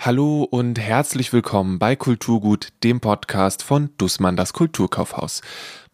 [0.00, 5.42] Hallo und herzlich willkommen bei Kulturgut, dem Podcast von Dussmann das Kulturkaufhaus.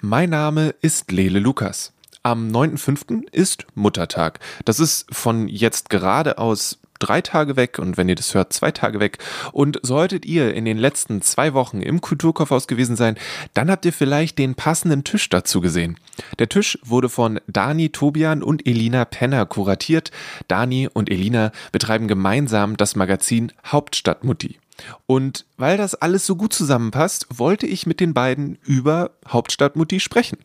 [0.02, 1.94] Mein Name ist Lele Lukas.
[2.22, 3.26] Am 9.5.
[3.32, 4.40] ist Muttertag.
[4.66, 8.70] Das ist von jetzt gerade aus drei Tage weg und wenn ihr das hört, zwei
[8.70, 9.18] Tage weg.
[9.52, 13.16] Und solltet ihr in den letzten zwei Wochen im Kulturkaufhaus gewesen sein,
[13.54, 15.96] dann habt ihr vielleicht den passenden Tisch dazu gesehen.
[16.38, 20.10] Der Tisch wurde von Dani Tobian und Elina Penner kuratiert.
[20.48, 24.58] Dani und Elina betreiben gemeinsam das Magazin Hauptstadtmutti.
[25.06, 30.38] Und weil das alles so gut zusammenpasst, wollte ich mit den beiden über Hauptstadtmutti sprechen.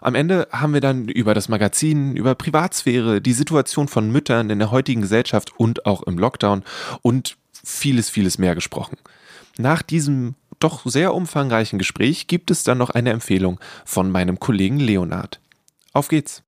[0.00, 4.58] Am Ende haben wir dann über das Magazin, über Privatsphäre, die Situation von Müttern in
[4.58, 6.64] der heutigen Gesellschaft und auch im Lockdown
[7.02, 8.96] und vieles, vieles mehr gesprochen.
[9.56, 14.80] Nach diesem doch sehr umfangreichen Gespräch gibt es dann noch eine Empfehlung von meinem Kollegen
[14.80, 15.40] Leonard.
[15.92, 16.42] Auf geht's!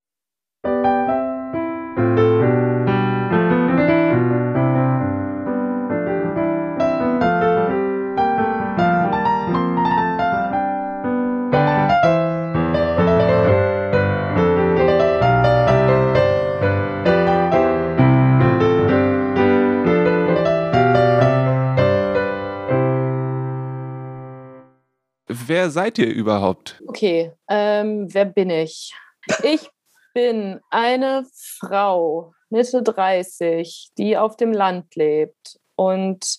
[25.51, 26.81] Wer seid ihr überhaupt?
[26.87, 28.95] Okay, ähm, wer bin ich?
[29.43, 29.69] Ich
[30.15, 31.27] bin eine
[31.59, 35.59] Frau, Mitte 30, die auf dem Land lebt.
[35.75, 36.39] Und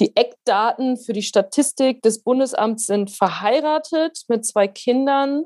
[0.00, 5.44] die Eckdaten für die Statistik des Bundesamts sind verheiratet mit zwei Kindern.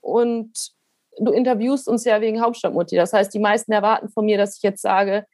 [0.00, 0.72] Und
[1.18, 2.96] du interviewst uns ja wegen Hauptstadtmutti.
[2.96, 5.26] Das heißt, die meisten erwarten von mir, dass ich jetzt sage,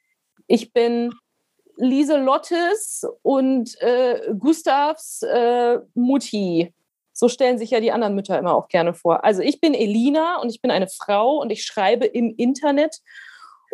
[0.46, 1.10] ich bin
[1.80, 6.72] Lieselottes und äh, Gustavs äh, Mutti.
[7.12, 9.24] So stellen sich ja die anderen Mütter immer auch gerne vor.
[9.24, 13.00] Also ich bin Elina und ich bin eine Frau und ich schreibe im Internet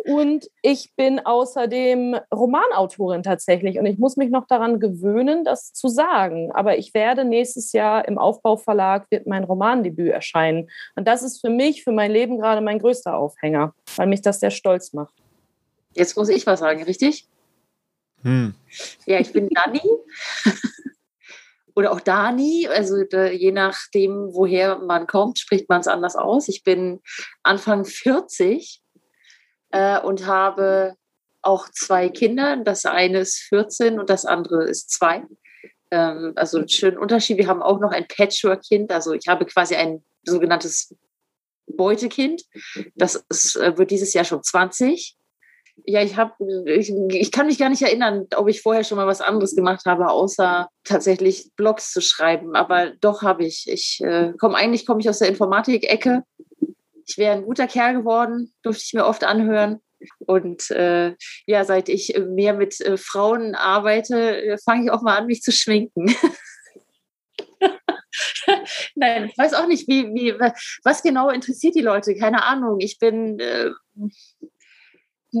[0.05, 5.87] und ich bin außerdem Romanautorin tatsächlich und ich muss mich noch daran gewöhnen, das zu
[5.87, 6.51] sagen.
[6.53, 11.49] Aber ich werde nächstes Jahr im Aufbauverlag wird mein Romandebüt erscheinen und das ist für
[11.49, 15.13] mich, für mein Leben gerade mein größter Aufhänger, weil mich das sehr stolz macht.
[15.93, 17.27] Jetzt muss ich was sagen, richtig?
[18.23, 18.53] Hm.
[19.05, 19.81] Ja, ich bin Dani.
[21.75, 26.47] Oder auch Dani, also je nachdem, woher man kommt, spricht man es anders aus.
[26.47, 27.01] Ich bin
[27.43, 28.81] Anfang 40
[29.69, 30.95] äh, und habe
[31.41, 32.57] auch zwei Kinder.
[32.57, 35.23] Das eine ist 14 und das andere ist zwei.
[35.91, 37.37] Ähm, also einen schönen Unterschied.
[37.37, 38.91] Wir haben auch noch ein Patchwork-Kind.
[38.91, 40.95] Also ich habe quasi ein sogenanntes
[41.67, 42.43] Beutekind.
[42.95, 45.16] Das ist, äh, wird dieses Jahr schon 20.
[45.85, 46.33] Ja, ich habe,
[46.65, 49.85] ich, ich, kann mich gar nicht erinnern, ob ich vorher schon mal was anderes gemacht
[49.85, 52.55] habe, außer tatsächlich Blogs zu schreiben.
[52.55, 53.67] Aber doch habe ich.
[53.69, 56.23] Ich äh, komme eigentlich komme ich aus der Informatik-Ecke.
[57.05, 59.79] Ich wäre ein guter Kerl geworden, durfte ich mir oft anhören.
[60.19, 61.15] Und äh,
[61.45, 65.51] ja, seit ich mehr mit äh, Frauen arbeite, fange ich auch mal an, mich zu
[65.51, 66.07] schminken.
[68.95, 70.33] Nein, ich weiß auch nicht, wie, wie,
[70.83, 72.15] was genau interessiert die Leute.
[72.15, 72.79] Keine Ahnung.
[72.79, 73.71] Ich bin äh,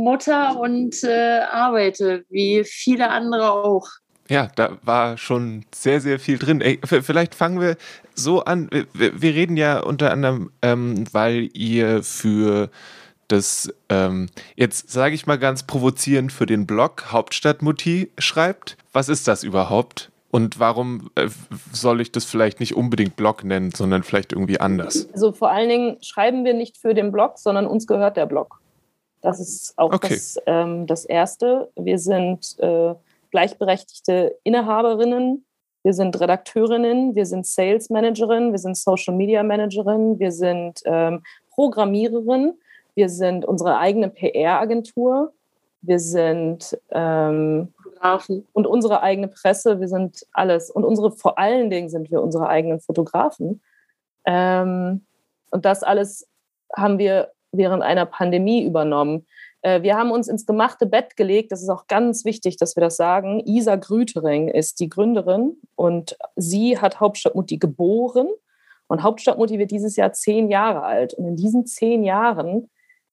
[0.03, 3.87] Mutter und äh, arbeite, wie viele andere auch.
[4.29, 6.61] Ja, da war schon sehr, sehr viel drin.
[6.61, 7.77] Ey, vielleicht fangen wir
[8.13, 8.69] so an.
[8.93, 12.69] Wir, wir reden ja unter anderem, ähm, weil ihr für
[13.27, 18.77] das, ähm, jetzt sage ich mal ganz provozierend, für den Blog Hauptstadtmutti schreibt.
[18.93, 20.11] Was ist das überhaupt?
[20.29, 21.29] Und warum äh,
[21.71, 25.07] soll ich das vielleicht nicht unbedingt Blog nennen, sondern vielleicht irgendwie anders?
[25.13, 28.59] Also vor allen Dingen schreiben wir nicht für den Blog, sondern uns gehört der Blog.
[29.21, 30.13] Das ist auch okay.
[30.13, 31.69] das, ähm, das Erste.
[31.75, 32.93] Wir sind äh,
[33.31, 35.45] gleichberechtigte Inhaberinnen,
[35.83, 41.23] wir sind Redakteurinnen, wir sind Sales Managerinnen, wir sind Social Media Managerinnen, wir sind ähm,
[41.51, 42.59] Programmiererinnen,
[42.95, 45.33] wir sind unsere eigene PR-Agentur,
[45.81, 50.69] wir sind ähm, Fotografen und unsere eigene Presse, wir sind alles.
[50.69, 53.61] Und unsere, vor allen Dingen sind wir unsere eigenen Fotografen.
[54.25, 55.05] Ähm,
[55.51, 56.27] und das alles
[56.75, 59.25] haben wir während einer Pandemie übernommen.
[59.61, 61.51] Äh, wir haben uns ins gemachte Bett gelegt.
[61.51, 63.41] Das ist auch ganz wichtig, dass wir das sagen.
[63.45, 68.27] Isa Grütering ist die Gründerin und sie hat Hauptstadtmutti geboren.
[68.87, 71.13] Und Hauptstadtmutti wird dieses Jahr zehn Jahre alt.
[71.13, 72.69] Und in diesen zehn Jahren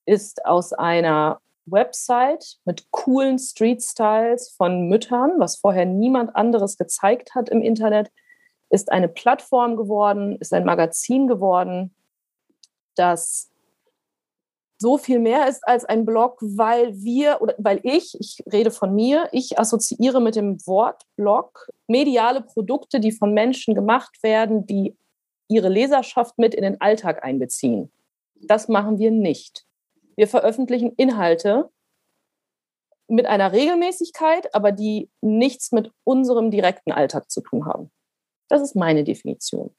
[0.07, 7.49] ist aus einer Website mit coolen Street-Styles von Müttern, was vorher niemand anderes gezeigt hat
[7.49, 8.11] im Internet,
[8.69, 11.95] ist eine Plattform geworden, ist ein Magazin geworden,
[12.97, 13.51] das
[14.85, 18.95] so viel mehr ist als ein Blog, weil wir oder weil ich, ich rede von
[18.95, 24.95] mir, ich assoziiere mit dem Wort Blog mediale Produkte, die von Menschen gemacht werden, die
[25.49, 27.91] ihre Leserschaft mit in den Alltag einbeziehen.
[28.35, 29.65] Das machen wir nicht.
[30.17, 31.71] Wir veröffentlichen Inhalte
[33.09, 37.91] mit einer Regelmäßigkeit, aber die nichts mit unserem direkten Alltag zu tun haben.
[38.49, 39.75] Das ist meine Definition.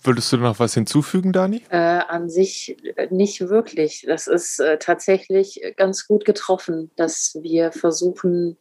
[0.00, 1.62] Würdest du noch was hinzufügen, Dani?
[1.70, 4.04] Äh, an sich äh, nicht wirklich.
[4.06, 8.56] Das ist äh, tatsächlich ganz gut getroffen, dass wir versuchen,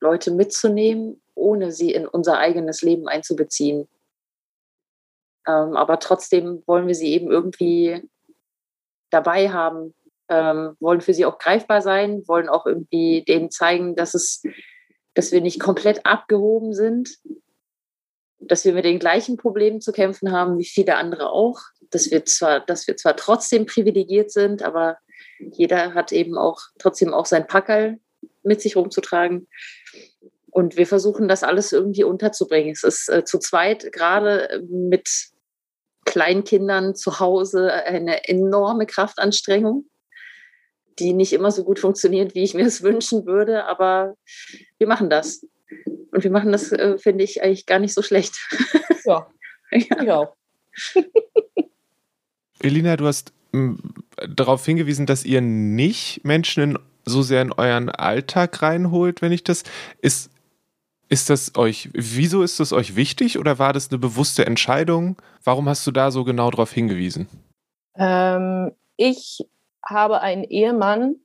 [0.00, 3.88] Leute mitzunehmen, ohne sie in unser eigenes Leben einzubeziehen.
[5.46, 8.08] Ähm, aber trotzdem wollen wir sie eben irgendwie
[9.10, 9.94] dabei haben,
[10.28, 14.42] ähm, wollen für sie auch greifbar sein, wollen auch irgendwie denen zeigen, dass es,
[15.14, 17.18] dass wir nicht komplett abgehoben sind,
[18.38, 21.60] dass wir mit den gleichen Problemen zu kämpfen haben wie viele andere auch,
[21.90, 24.98] dass wir zwar, dass wir zwar trotzdem privilegiert sind, aber
[25.38, 27.98] jeder hat eben auch trotzdem auch sein Packerl
[28.42, 29.48] mit sich rumzutragen.
[30.50, 32.72] Und wir versuchen das alles irgendwie unterzubringen.
[32.72, 35.08] Es ist äh, zu zweit gerade mit
[36.06, 39.86] Kleinkindern zu Hause eine enorme Kraftanstrengung,
[40.98, 44.16] die nicht immer so gut funktioniert, wie ich mir es wünschen würde, aber
[44.78, 45.46] wir machen das.
[46.16, 48.38] Und wir machen das, äh, finde ich, eigentlich gar nicht so schlecht.
[49.04, 49.26] Ja,
[49.70, 50.02] ja.
[50.02, 50.34] ich auch.
[52.60, 53.78] Elina, du hast m,
[54.26, 59.44] darauf hingewiesen, dass ihr nicht Menschen in, so sehr in euren Alltag reinholt, wenn ich
[59.44, 59.62] das.
[60.00, 60.30] Ist,
[61.10, 65.20] ist das euch, wieso ist das euch wichtig oder war das eine bewusste Entscheidung?
[65.44, 67.28] Warum hast du da so genau darauf hingewiesen?
[67.94, 69.46] Ähm, ich
[69.84, 71.16] habe einen Ehemann,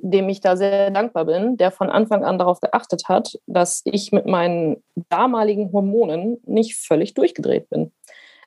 [0.00, 4.12] dem ich da sehr dankbar bin, der von Anfang an darauf geachtet hat, dass ich
[4.12, 7.92] mit meinen damaligen Hormonen nicht völlig durchgedreht bin.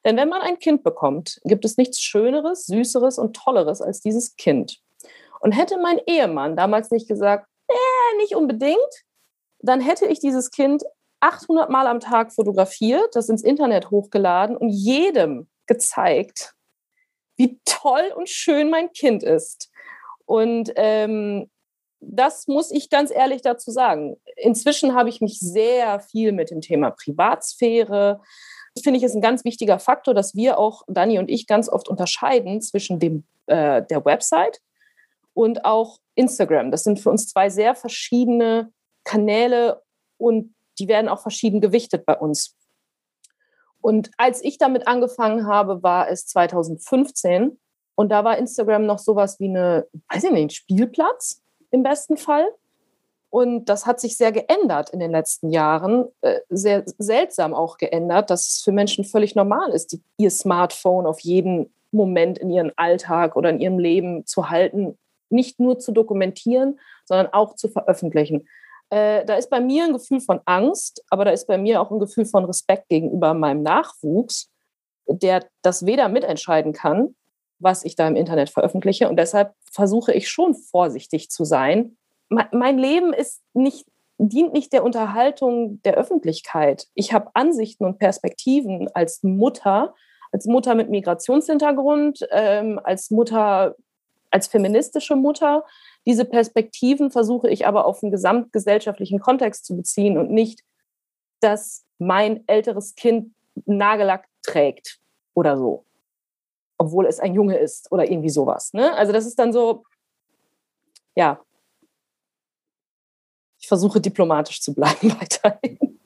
[0.05, 4.35] Denn wenn man ein Kind bekommt, gibt es nichts Schöneres, Süßeres und Tolleres als dieses
[4.35, 4.79] Kind.
[5.41, 8.77] Und hätte mein Ehemann damals nicht gesagt, äh, nicht unbedingt,
[9.59, 10.83] dann hätte ich dieses Kind
[11.19, 16.55] 800 Mal am Tag fotografiert, das ins Internet hochgeladen und jedem gezeigt,
[17.37, 19.70] wie toll und schön mein Kind ist.
[20.31, 21.51] Und ähm,
[21.99, 24.15] das muss ich ganz ehrlich dazu sagen.
[24.37, 28.21] Inzwischen habe ich mich sehr viel mit dem Thema Privatsphäre.
[28.73, 31.67] Das finde ich ist ein ganz wichtiger Faktor, dass wir auch, Dani und ich, ganz
[31.67, 34.61] oft unterscheiden zwischen dem, äh, der Website
[35.33, 36.71] und auch Instagram.
[36.71, 38.71] Das sind für uns zwei sehr verschiedene
[39.03, 39.81] Kanäle
[40.17, 42.55] und die werden auch verschieden gewichtet bei uns.
[43.81, 47.59] Und als ich damit angefangen habe, war es 2015
[47.95, 51.41] und da war Instagram noch sowas wie eine, weiß ich nicht, Spielplatz
[51.71, 52.47] im besten Fall.
[53.29, 58.29] Und das hat sich sehr geändert in den letzten Jahren, äh, sehr seltsam auch geändert,
[58.29, 62.71] dass es für Menschen völlig normal ist, die, ihr Smartphone auf jeden Moment in ihrem
[62.75, 64.97] Alltag oder in ihrem Leben zu halten,
[65.29, 68.49] nicht nur zu dokumentieren, sondern auch zu veröffentlichen.
[68.89, 71.91] Äh, da ist bei mir ein Gefühl von Angst, aber da ist bei mir auch
[71.91, 74.49] ein Gefühl von Respekt gegenüber meinem Nachwuchs,
[75.07, 77.15] der das weder mitentscheiden kann,
[77.61, 79.09] was ich da im Internet veröffentliche.
[79.09, 81.97] Und deshalb versuche ich schon vorsichtig zu sein.
[82.29, 83.85] Mein Leben ist nicht,
[84.17, 86.87] dient nicht der Unterhaltung der Öffentlichkeit.
[86.93, 89.93] Ich habe Ansichten und Perspektiven als Mutter,
[90.31, 93.75] als Mutter mit Migrationshintergrund, ähm, als Mutter,
[94.29, 95.65] als feministische Mutter.
[96.05, 100.61] Diese Perspektiven versuche ich aber auf einen gesamtgesellschaftlichen Kontext zu beziehen und nicht,
[101.41, 103.33] dass mein älteres Kind
[103.65, 104.99] Nagellack trägt
[105.33, 105.85] oder so
[106.81, 108.73] obwohl es ein Junge ist oder irgendwie sowas.
[108.73, 108.91] Ne?
[108.95, 109.83] Also das ist dann so,
[111.15, 111.39] ja.
[113.59, 115.99] Ich versuche diplomatisch zu bleiben weiterhin.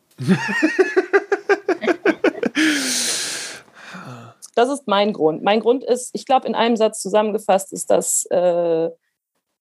[4.54, 5.44] das ist mein Grund.
[5.44, 8.90] Mein Grund ist, ich glaube, in einem Satz zusammengefasst ist das, äh,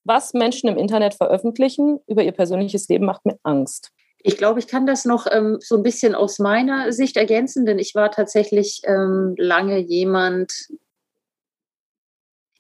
[0.03, 3.93] was Menschen im Internet veröffentlichen über ihr persönliches Leben, macht mir Angst.
[4.19, 7.79] Ich glaube, ich kann das noch ähm, so ein bisschen aus meiner Sicht ergänzen, denn
[7.79, 10.71] ich war tatsächlich ähm, lange jemand,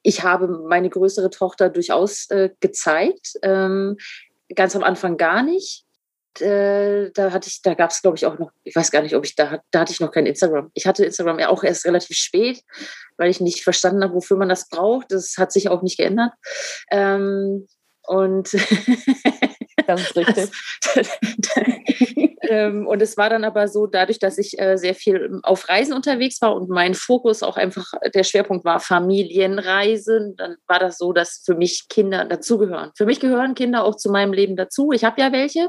[0.04, 3.38] ich habe meine größere Tochter durchaus äh, gezeigt.
[3.42, 3.96] Ähm,
[4.54, 5.84] ganz am Anfang gar nicht.
[6.40, 9.16] Äh, da hatte ich, da gab es, glaube ich, auch noch, ich weiß gar nicht,
[9.16, 10.70] ob ich da, da hatte ich noch kein Instagram.
[10.74, 12.62] Ich hatte Instagram ja auch erst relativ spät,
[13.16, 15.10] weil ich nicht verstanden habe, wofür man das braucht.
[15.10, 16.32] Das hat sich auch nicht geändert.
[16.90, 17.66] Ähm,
[18.06, 18.52] und
[19.86, 20.50] Das ist richtig.
[22.42, 25.94] ähm, und es war dann aber so, dadurch, dass ich äh, sehr viel auf Reisen
[25.94, 31.12] unterwegs war und mein Fokus auch einfach, der Schwerpunkt war Familienreisen, dann war das so,
[31.12, 32.90] dass für mich Kinder dazugehören.
[32.96, 34.92] Für mich gehören Kinder auch zu meinem Leben dazu.
[34.92, 35.68] Ich habe ja welche.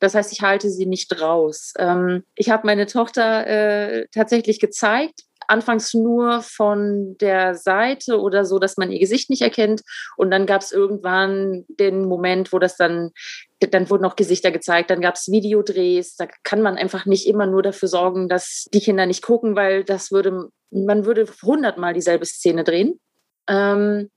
[0.00, 1.72] Das heißt, ich halte sie nicht raus.
[1.78, 8.58] Ähm, ich habe meine Tochter äh, tatsächlich gezeigt anfangs nur von der Seite oder so,
[8.58, 9.82] dass man ihr Gesicht nicht erkennt.
[10.16, 13.10] Und dann gab es irgendwann den Moment, wo das dann,
[13.60, 16.16] dann wurden auch Gesichter gezeigt, dann gab es Videodrehs.
[16.16, 19.84] Da kann man einfach nicht immer nur dafür sorgen, dass die Kinder nicht gucken, weil
[19.84, 23.00] das würde, man würde hundertmal dieselbe Szene drehen.
[23.48, 24.10] Ähm,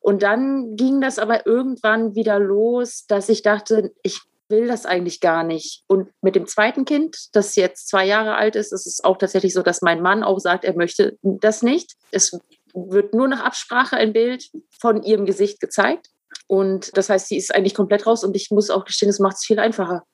[0.00, 5.20] Und dann ging das aber irgendwann wieder los, dass ich dachte, ich will das eigentlich
[5.20, 5.82] gar nicht.
[5.88, 9.52] Und mit dem zweiten Kind, das jetzt zwei Jahre alt ist, ist es auch tatsächlich
[9.52, 11.94] so, dass mein Mann auch sagt, er möchte das nicht.
[12.12, 12.38] Es
[12.72, 14.48] wird nur nach Absprache ein Bild
[14.80, 16.06] von ihrem Gesicht gezeigt.
[16.48, 19.36] Und das heißt, sie ist eigentlich komplett raus und ich muss auch gestehen, es macht
[19.36, 20.04] es viel einfacher.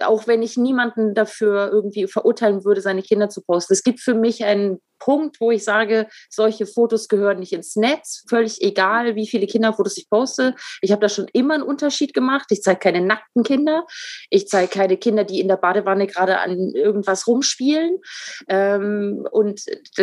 [0.00, 3.74] Auch wenn ich niemanden dafür irgendwie verurteilen würde, seine Kinder zu posten.
[3.74, 8.24] Es gibt für mich einen Punkt, wo ich sage, solche Fotos gehören nicht ins Netz.
[8.28, 10.54] Völlig egal, wie viele Kinderfotos ich poste.
[10.80, 12.46] Ich habe da schon immer einen Unterschied gemacht.
[12.50, 13.84] Ich zeige keine nackten Kinder.
[14.30, 17.98] Ich zeige keine Kinder, die in der Badewanne gerade an irgendwas rumspielen.
[18.48, 19.60] Ähm, und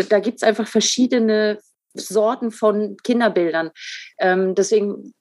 [0.10, 1.58] da gibt es einfach verschiedene
[1.94, 3.72] Sorten von Kinderbildern.
[4.20, 5.14] Ähm, deswegen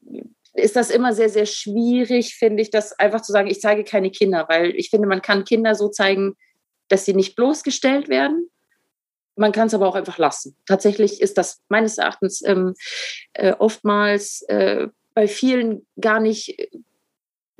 [0.54, 4.11] ist das immer sehr, sehr schwierig, finde ich, das einfach zu sagen, ich zeige keine
[4.11, 6.37] Kinder, weil ich finde, man kann Kinder so zeigen,
[6.88, 8.50] dass sie nicht bloßgestellt werden.
[9.37, 10.57] Man kann es aber auch einfach lassen.
[10.66, 12.75] Tatsächlich ist das meines Erachtens ähm,
[13.33, 16.57] äh, oftmals äh, bei vielen gar nicht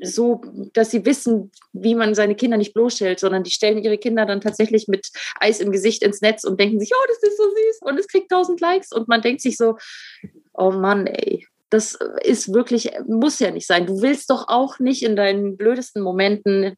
[0.01, 0.41] so,
[0.73, 4.41] dass sie wissen, wie man seine Kinder nicht bloßstellt, sondern die stellen ihre Kinder dann
[4.41, 7.79] tatsächlich mit Eis im Gesicht ins Netz und denken sich, oh, das ist so süß
[7.81, 9.77] und es kriegt tausend Likes und man denkt sich so,
[10.53, 13.85] oh Mann, ey, das ist wirklich, muss ja nicht sein.
[13.85, 16.75] Du willst doch auch nicht in deinen blödesten Momenten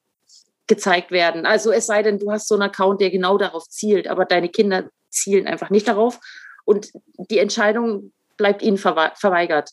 [0.68, 1.46] gezeigt werden.
[1.46, 4.50] Also es sei denn, du hast so einen Account, der genau darauf zielt, aber deine
[4.50, 6.20] Kinder zielen einfach nicht darauf
[6.64, 6.92] und
[7.30, 9.72] die Entscheidung bleibt ihnen verweigert.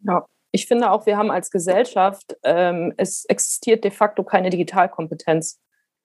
[0.00, 5.60] Ja, ich finde auch, wir haben als Gesellschaft, ähm, es existiert de facto keine Digitalkompetenz.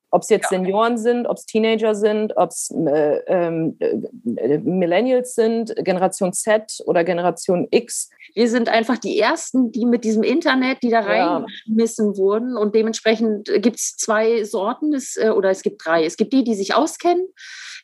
[0.10, 0.58] Ob es jetzt ja.
[0.58, 6.82] Senioren sind, ob es Teenager sind, ob es äh, ähm, äh, Millennials sind, Generation Z
[6.86, 8.10] oder Generation X.
[8.34, 12.18] Wir sind einfach die Ersten, die mit diesem Internet, die da reingeschmissen ja.
[12.18, 12.56] wurden.
[12.56, 16.06] Und dementsprechend gibt es zwei Sorten es, äh, oder es gibt drei.
[16.06, 17.28] Es gibt die, die sich auskennen.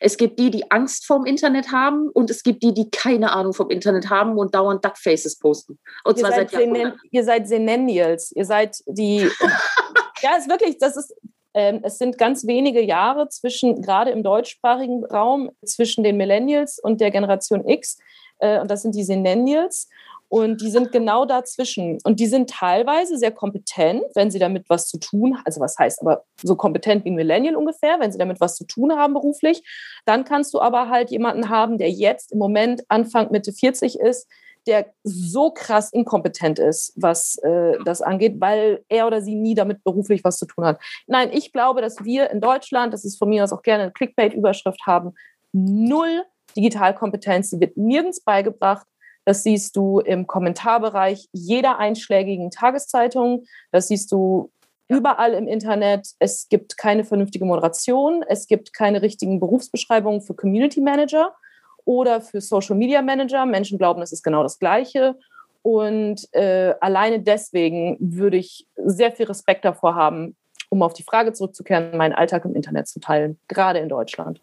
[0.00, 2.08] Es gibt die, die Angst vorm Internet haben.
[2.08, 5.78] Und es gibt die, die keine Ahnung vom Internet haben und dauernd Duckfaces posten.
[6.04, 8.32] Und ihr zwar seid seit Ihr seid Senennials.
[8.34, 9.18] Ihr seid die.
[10.22, 11.14] ja, ist wirklich, das ist
[11.54, 17.10] es sind ganz wenige Jahre zwischen, gerade im deutschsprachigen Raum, zwischen den Millennials und der
[17.10, 17.98] Generation X.
[18.38, 19.88] Äh, und das sind die Senennials.
[20.28, 21.98] Und die sind genau dazwischen.
[22.02, 25.44] Und die sind teilweise sehr kompetent, wenn sie damit was zu tun haben.
[25.44, 28.64] Also was heißt aber so kompetent wie ein Millennial ungefähr, wenn sie damit was zu
[28.66, 29.62] tun haben beruflich.
[30.06, 34.26] Dann kannst du aber halt jemanden haben, der jetzt im Moment Anfang Mitte 40 ist,
[34.66, 39.84] der so krass inkompetent ist, was äh, das angeht, weil er oder sie nie damit
[39.84, 40.80] beruflich was zu tun hat.
[41.06, 43.92] Nein, ich glaube, dass wir in Deutschland, das ist von mir aus auch gerne eine
[43.92, 45.14] Clickbait-Überschrift haben,
[45.52, 46.24] null
[46.56, 48.86] Digitalkompetenz, die wird nirgends beigebracht.
[49.24, 53.44] Das siehst du im Kommentarbereich jeder einschlägigen Tageszeitung.
[53.72, 54.50] Das siehst du
[54.88, 56.08] überall im Internet.
[56.18, 58.22] Es gibt keine vernünftige Moderation.
[58.28, 61.34] Es gibt keine richtigen Berufsbeschreibungen für Community Manager
[61.84, 63.46] oder für Social Media Manager.
[63.46, 65.16] Menschen glauben, es ist genau das Gleiche.
[65.62, 70.36] Und äh, alleine deswegen würde ich sehr viel Respekt davor haben,
[70.68, 74.40] um auf die Frage zurückzukehren, meinen Alltag im Internet zu teilen, gerade in Deutschland.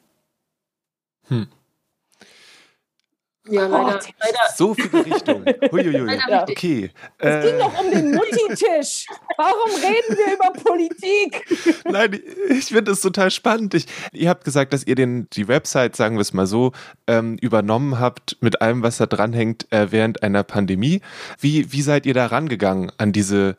[1.28, 1.48] Hm.
[3.52, 4.40] Ja, leider, oh, leider.
[4.56, 5.46] So viele Richtungen.
[5.72, 6.20] Huiuiui.
[6.30, 6.44] Ja.
[6.44, 6.90] Okay.
[7.18, 9.08] Es äh, ging doch um den Mutti-Tisch.
[9.38, 11.84] Warum reden wir über Politik?
[11.92, 13.74] Nein, ich finde es total spannend.
[13.74, 16.72] Ich, ihr habt gesagt, dass ihr den, die Website, sagen wir es mal so,
[17.08, 21.02] ähm, übernommen habt mit allem, was da dranhängt, äh, während einer Pandemie.
[21.40, 23.58] Wie, wie seid ihr da rangegangen an diese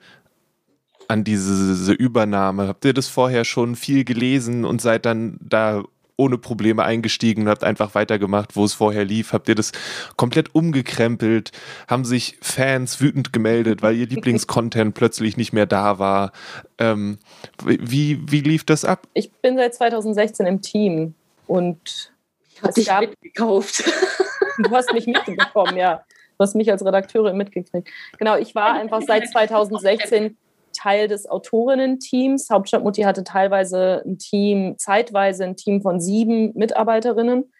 [1.08, 2.68] an diese Übernahme?
[2.68, 5.82] Habt ihr das vorher schon viel gelesen und seid dann da
[6.23, 9.33] ohne Probleme eingestiegen und habt einfach weitergemacht, wo es vorher lief?
[9.33, 9.73] Habt ihr das
[10.17, 11.50] komplett umgekrempelt?
[11.88, 16.33] Haben sich Fans wütend gemeldet, weil ihr Lieblingscontent plötzlich nicht mehr da war?
[16.79, 17.19] Ähm,
[17.64, 19.09] wie, wie lief das ab?
[19.14, 21.14] Ich bin seit 2016 im Team
[21.47, 22.12] und
[22.62, 23.85] hat dich gab, mitgekauft.
[24.59, 26.05] Du hast mich mitbekommen, ja.
[26.38, 27.88] Du hast mich als Redakteurin mitgekriegt.
[28.19, 30.37] Genau, ich war einfach seit 2016
[30.73, 32.49] Teil des Autorinnen-Teams.
[32.50, 37.52] Hauptstadtmutti hatte teilweise ein Team, zeitweise ein Team von sieben Mitarbeiterinnen.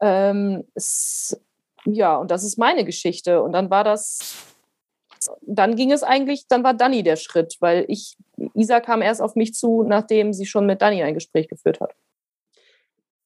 [0.00, 1.40] Ähm, es,
[1.84, 3.42] ja, und das ist meine Geschichte.
[3.42, 4.36] Und dann war das,
[5.40, 8.16] dann ging es eigentlich, dann war Dani der Schritt, weil ich,
[8.54, 11.94] Isa kam erst auf mich zu, nachdem sie schon mit Dani ein Gespräch geführt hat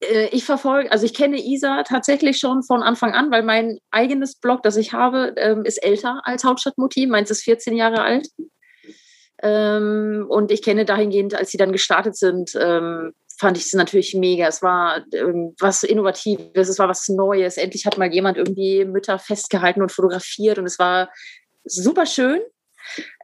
[0.01, 4.37] äh, ich verfolge, also ich kenne Isa tatsächlich schon von Anfang an, weil mein eigenes
[4.37, 7.07] Blog, das ich habe, ähm, ist älter als Hauptstadtmutti.
[7.07, 8.29] Meins ist 14 Jahre alt.
[9.43, 14.15] Ähm, und ich kenne dahingehend, als sie dann gestartet sind, ähm, fand ich es natürlich
[14.15, 14.47] mega.
[14.47, 17.57] Es war ähm, was Innovatives, es war was Neues.
[17.57, 21.11] Endlich hat mal jemand irgendwie Mütter festgehalten und fotografiert und es war
[21.65, 22.41] super schön.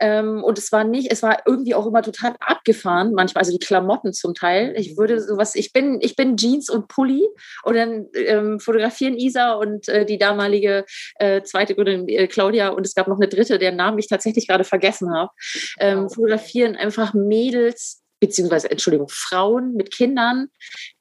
[0.00, 3.64] Ähm, und es war nicht, es war irgendwie auch immer total abgefahren, manchmal, also die
[3.64, 4.75] Klamotten zum Teil.
[4.76, 7.26] Ich würde sowas, ich bin, ich bin Jeans und Pulli
[7.64, 10.85] und dann ähm, fotografieren Isa und äh, die damalige
[11.16, 14.49] äh, zweite Gründerin äh, Claudia und es gab noch eine dritte, deren Namen ich tatsächlich
[14.49, 15.31] gerade vergessen habe,
[15.78, 20.47] ähm, fotografieren einfach Mädels, beziehungsweise, Entschuldigung, Frauen mit Kindern,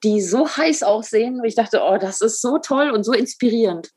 [0.03, 1.39] die so heiß aussehen.
[1.39, 3.91] Und ich dachte, oh, das ist so toll und so inspirierend.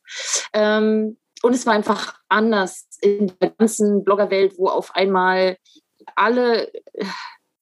[0.52, 5.56] Ähm, und es war einfach anders in der ganzen Bloggerwelt, wo auf einmal
[6.16, 6.70] alle,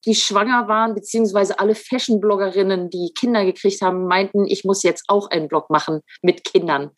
[0.05, 5.29] die schwanger waren, beziehungsweise alle Fashion-Bloggerinnen, die Kinder gekriegt haben, meinten, ich muss jetzt auch
[5.29, 6.91] einen Blog machen mit Kindern.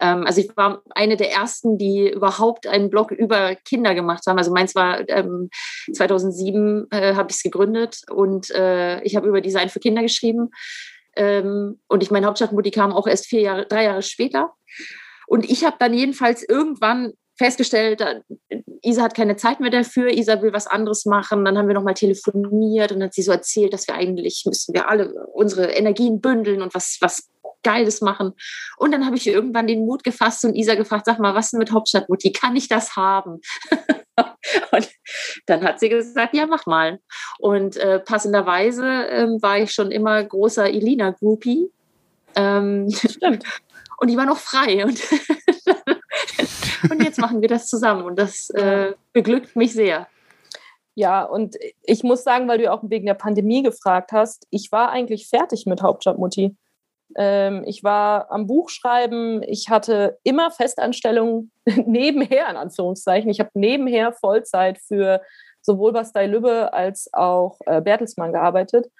[0.00, 4.38] Ähm, also ich war eine der ersten, die überhaupt einen Blog über Kinder gemacht haben.
[4.38, 5.50] Also meins war ähm,
[5.92, 10.50] 2007 äh, habe ich es gegründet und äh, ich habe über Design für Kinder geschrieben.
[11.16, 14.52] Ähm, und ich meine Hauptstadtmutti kam auch erst vier Jahre, drei Jahre später.
[15.26, 18.04] Und ich habe dann jedenfalls irgendwann festgestellt,
[18.82, 21.44] Isa hat keine Zeit mehr dafür, Isa will was anderes machen.
[21.44, 24.88] Dann haben wir nochmal telefoniert und hat sie so erzählt, dass wir eigentlich müssen wir
[24.88, 27.28] alle unsere Energien bündeln und was, was
[27.62, 28.32] Geiles machen.
[28.76, 31.58] Und dann habe ich irgendwann den Mut gefasst und Isa gefragt, sag mal, was denn
[31.58, 32.32] mit Hauptstadtmutti?
[32.32, 33.40] Kann ich das haben?
[34.72, 34.88] und
[35.46, 37.00] dann hat sie gesagt, ja, mach mal.
[37.38, 41.70] Und äh, passenderweise ähm, war ich schon immer großer Elina-Groupie.
[42.36, 43.44] Ähm, Stimmt.
[44.00, 44.84] Und die war noch frei.
[44.84, 45.00] Und,
[46.90, 48.02] und jetzt machen wir das zusammen.
[48.02, 50.06] Und das äh, beglückt mich sehr.
[50.94, 54.90] Ja, und ich muss sagen, weil du auch wegen der Pandemie gefragt hast, ich war
[54.90, 56.56] eigentlich fertig mit Hauptstadtmutti.
[57.16, 61.52] Ähm, ich war am Buchschreiben, ich hatte immer Festanstellungen
[61.86, 63.30] nebenher, in Anführungszeichen.
[63.30, 65.22] Ich habe nebenher Vollzeit für
[65.62, 68.90] sowohl Bastei Lübbe als auch äh, Bertelsmann gearbeitet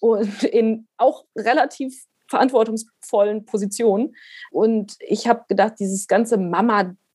[0.00, 4.14] und in auch relativ verantwortungsvollen Positionen.
[4.52, 6.38] Und ich habe gedacht, dieses ganze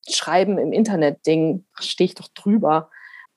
[0.06, 2.90] Mama-Schreiben im Internet-Ding, stehe ich doch drüber.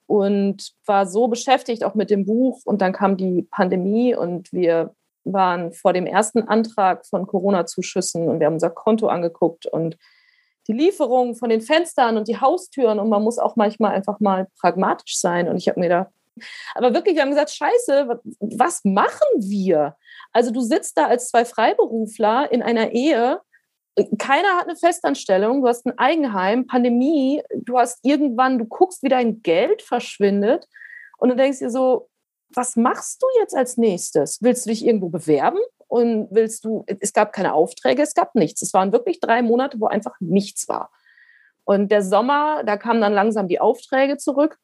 [0.06, 2.62] Und war so beschäftigt auch mit dem Buch.
[2.66, 8.40] Und dann kam die Pandemie und wir waren vor dem ersten Antrag von Corona-Zuschüssen und
[8.40, 9.98] wir haben unser Konto angeguckt und
[10.68, 14.48] die Lieferung von den Fenstern und die Haustüren und man muss auch manchmal einfach mal
[14.60, 15.48] pragmatisch sein.
[15.48, 16.12] Und ich habe mir da,
[16.74, 19.96] aber wirklich, wir haben gesagt, scheiße, was machen wir?
[20.32, 23.42] Also du sitzt da als zwei Freiberufler in einer Ehe,
[24.18, 29.10] keiner hat eine Festanstellung, du hast ein Eigenheim, Pandemie, du hast irgendwann, du guckst, wie
[29.10, 30.68] dein Geld verschwindet
[31.18, 32.10] und du denkst dir so,
[32.54, 34.42] was machst du jetzt als nächstes?
[34.42, 35.60] Willst du dich irgendwo bewerben?
[35.88, 38.62] Und willst du, es gab keine Aufträge, es gab nichts.
[38.62, 40.92] Es waren wirklich drei Monate, wo einfach nichts war.
[41.64, 44.60] Und der Sommer, da kamen dann langsam die Aufträge zurück.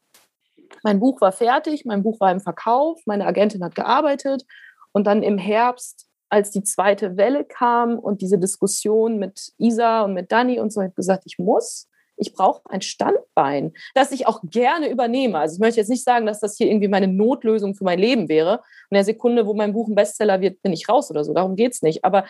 [0.84, 4.46] Mein Buch war fertig, mein Buch war im Verkauf, meine Agentin hat gearbeitet.
[4.92, 10.14] Und dann im Herbst, als die zweite Welle kam und diese Diskussion mit Isa und
[10.14, 14.28] mit Dani und so, habe ich gesagt, ich muss ich brauche ein Standbein, das ich
[14.28, 15.38] auch gerne übernehme.
[15.38, 18.30] Also ich möchte jetzt nicht sagen, dass das hier irgendwie meine Notlösung für mein Leben
[18.30, 18.62] wäre.
[18.90, 21.34] In der Sekunde, wo mein Buch ein Bestseller wird, bin ich raus oder so.
[21.34, 22.06] Darum geht es nicht.
[22.06, 22.26] Aber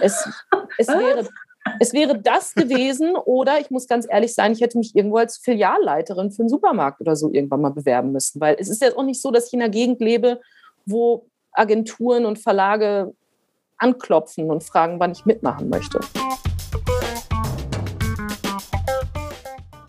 [0.00, 0.28] es,
[0.78, 1.26] es, wäre,
[1.78, 5.38] es wäre das gewesen oder ich muss ganz ehrlich sein, ich hätte mich irgendwo als
[5.38, 8.40] Filialleiterin für einen Supermarkt oder so irgendwann mal bewerben müssen.
[8.40, 10.40] Weil es ist jetzt auch nicht so, dass ich in einer Gegend lebe,
[10.84, 13.12] wo Agenturen und Verlage
[13.80, 15.98] anklopfen und fragen, wann ich mitmachen möchte.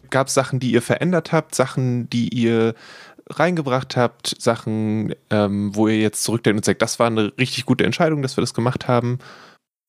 [0.10, 2.76] gab es Sachen, die ihr verändert habt, Sachen, die ihr
[3.30, 7.86] reingebracht habt, Sachen, ähm, wo ihr jetzt zurückdenkt und sagt, das war eine richtig gute
[7.86, 9.20] Entscheidung, dass wir das gemacht haben?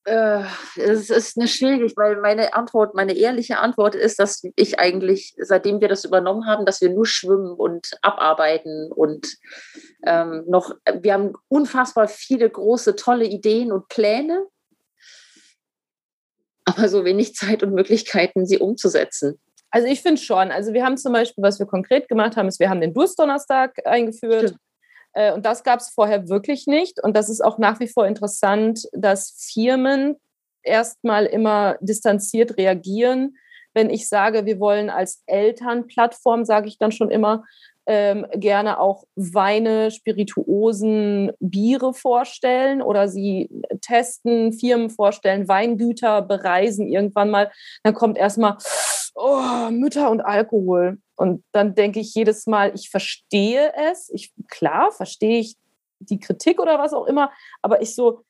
[0.05, 0.43] Äh,
[0.77, 5.81] es ist eine schwierig, weil meine Antwort, meine ehrliche Antwort ist, dass ich eigentlich, seitdem
[5.81, 9.37] wir das übernommen haben, dass wir nur schwimmen und abarbeiten und
[10.05, 14.47] ähm, noch, wir haben unfassbar viele große, tolle Ideen und Pläne,
[16.65, 19.41] aber so wenig Zeit und Möglichkeiten, sie umzusetzen.
[19.71, 20.51] Also ich finde schon.
[20.51, 23.87] Also wir haben zum Beispiel, was wir konkret gemacht haben, ist, wir haben den Durstdonnerstag
[23.87, 24.49] eingeführt.
[24.49, 24.61] Stimmt.
[25.15, 27.03] Äh, und das gab es vorher wirklich nicht.
[27.03, 30.17] Und das ist auch nach wie vor interessant, dass Firmen
[30.63, 33.37] erstmal immer distanziert reagieren.
[33.75, 37.45] Wenn ich sage, wir wollen als Elternplattform, sage ich dann schon immer,
[37.87, 47.31] ähm, gerne auch Weine, Spirituosen, Biere vorstellen oder sie testen, Firmen vorstellen, Weingüter bereisen irgendwann
[47.31, 47.51] mal.
[47.83, 48.57] Dann kommt erstmal,
[49.15, 50.99] oh, Mütter und Alkohol.
[51.17, 54.11] Und dann denke ich jedes Mal, ich verstehe es.
[54.13, 55.57] Ich, klar, verstehe ich
[56.01, 57.31] die Kritik oder was auch immer,
[57.63, 58.23] aber ich so,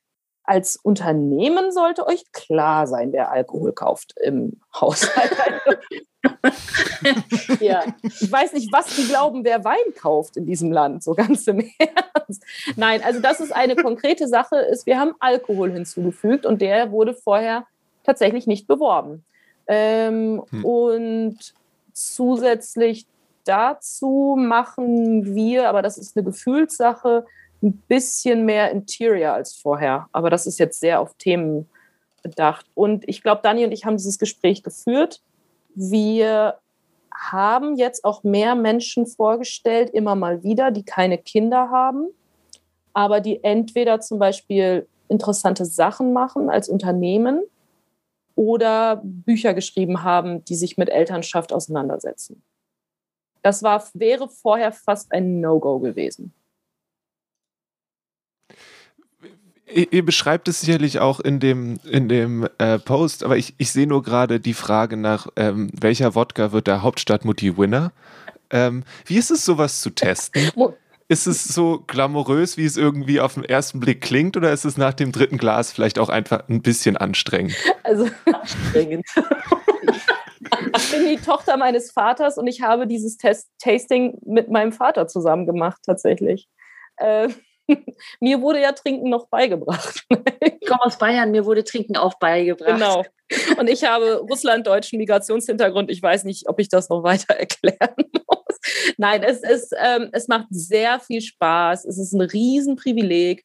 [0.44, 5.32] als Unternehmen sollte euch klar sein, wer Alkohol kauft im Haushalt.
[7.60, 7.84] ja.
[8.02, 11.60] Ich weiß nicht, was die glauben, wer Wein kauft in diesem Land, so ganz im
[11.78, 12.44] Ernst.
[12.76, 17.14] Nein, also das ist eine konkrete Sache, ist, wir haben Alkohol hinzugefügt und der wurde
[17.14, 17.66] vorher
[18.04, 19.24] tatsächlich nicht beworben.
[19.72, 20.64] Ähm, hm.
[20.64, 21.54] Und
[21.92, 23.06] zusätzlich
[23.44, 27.24] dazu machen wir, aber das ist eine Gefühlssache,
[27.62, 30.08] ein bisschen mehr Interior als vorher.
[30.12, 31.68] Aber das ist jetzt sehr auf Themen
[32.22, 32.66] bedacht.
[32.74, 35.22] Und ich glaube, Dani und ich haben dieses Gespräch geführt.
[35.74, 36.58] Wir
[37.14, 42.08] haben jetzt auch mehr Menschen vorgestellt, immer mal wieder, die keine Kinder haben,
[42.92, 47.42] aber die entweder zum Beispiel interessante Sachen machen als Unternehmen
[48.34, 52.42] oder Bücher geschrieben haben, die sich mit Elternschaft auseinandersetzen.
[53.42, 56.32] Das war, wäre vorher fast ein No-Go gewesen.
[59.74, 63.86] Ihr beschreibt es sicherlich auch in dem, in dem äh, Post, aber ich, ich sehe
[63.86, 67.90] nur gerade die Frage nach, ähm, welcher Wodka wird der Hauptstadtmutti-Winner?
[68.50, 70.50] Ähm, wie ist es, sowas zu testen?
[71.12, 74.78] Ist es so glamourös, wie es irgendwie auf den ersten Blick klingt, oder ist es
[74.78, 77.54] nach dem dritten Glas vielleicht auch einfach ein bisschen anstrengend?
[77.84, 79.04] Also anstrengend.
[80.76, 85.06] ich bin die Tochter meines Vaters und ich habe dieses Test Tasting mit meinem Vater
[85.06, 86.48] zusammen gemacht, tatsächlich.
[86.96, 87.28] Äh,
[88.20, 90.04] mir wurde ja Trinken noch beigebracht.
[90.08, 92.78] ich komme aus Bayern, mir wurde Trinken auch beigebracht.
[92.78, 93.04] Genau.
[93.58, 95.90] Und ich habe russlanddeutschen Migrationshintergrund.
[95.90, 98.60] Ich weiß nicht, ob ich das noch weiter erklären muss.
[98.96, 101.84] Nein, es, ist, ähm, es macht sehr viel Spaß.
[101.84, 103.44] Es ist ein Riesenprivileg.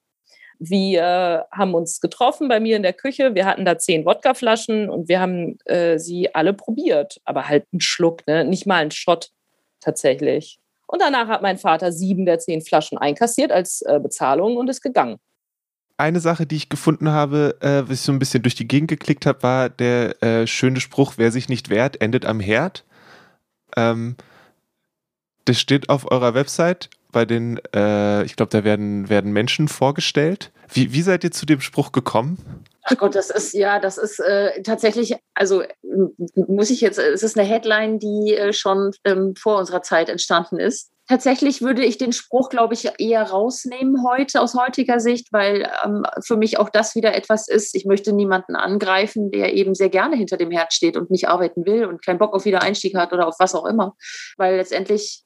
[0.60, 3.36] Wir haben uns getroffen bei mir in der Küche.
[3.36, 7.22] Wir hatten da zehn Wodkaflaschen und wir haben äh, sie alle probiert.
[7.26, 8.44] Aber halt einen Schluck, ne?
[8.44, 9.30] nicht mal einen Shot
[9.80, 10.60] tatsächlich.
[10.88, 14.82] Und danach hat mein Vater sieben der zehn Flaschen einkassiert als äh, Bezahlung und ist
[14.82, 15.18] gegangen.
[15.98, 18.90] Eine Sache, die ich gefunden habe, äh, was ich so ein bisschen durch die Gegend
[18.90, 22.86] geklickt habe, war der äh, schöne Spruch, wer sich nicht wehrt, endet am Herd.
[23.76, 24.16] Ähm,
[25.46, 30.52] das steht auf eurer Website bei den, äh, ich glaube, da werden, werden Menschen vorgestellt.
[30.72, 32.64] Wie, wie seid ihr zu dem Spruch gekommen?
[32.90, 35.64] Ach Gott, das ist ja, das ist äh, tatsächlich, also
[36.36, 40.58] muss ich jetzt, es ist eine Headline, die äh, schon ähm, vor unserer Zeit entstanden
[40.58, 40.90] ist.
[41.10, 46.06] Tatsächlich würde ich den Spruch, glaube ich, eher rausnehmen heute aus heutiger Sicht, weil ähm,
[46.26, 47.76] für mich auch das wieder etwas ist.
[47.76, 51.66] Ich möchte niemanden angreifen, der eben sehr gerne hinter dem Herd steht und nicht arbeiten
[51.66, 53.96] will und keinen Bock auf Wiedereinstieg hat oder auf was auch immer.
[54.38, 55.24] Weil letztendlich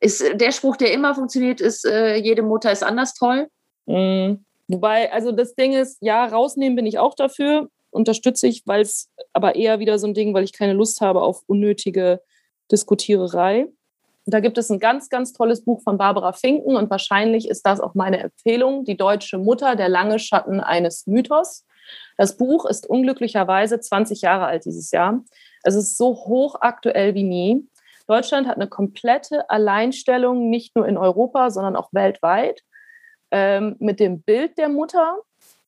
[0.00, 3.48] ist der Spruch, der immer funktioniert, ist, äh, jede Mutter ist anders toll.
[3.86, 4.44] Mhm.
[4.68, 9.10] Wobei, also das Ding ist, ja, rausnehmen bin ich auch dafür, unterstütze ich, weil es
[9.32, 12.20] aber eher wieder so ein Ding, weil ich keine Lust habe auf unnötige
[12.70, 13.66] Diskutiererei.
[14.26, 17.80] Da gibt es ein ganz, ganz tolles Buch von Barbara Finken und wahrscheinlich ist das
[17.80, 21.64] auch meine Empfehlung, Die deutsche Mutter, der lange Schatten eines Mythos.
[22.18, 25.24] Das Buch ist unglücklicherweise 20 Jahre alt dieses Jahr.
[25.62, 27.66] Es ist so hochaktuell wie nie.
[28.06, 32.62] Deutschland hat eine komplette Alleinstellung, nicht nur in Europa, sondern auch weltweit
[33.30, 35.18] ähm, mit dem Bild der Mutter,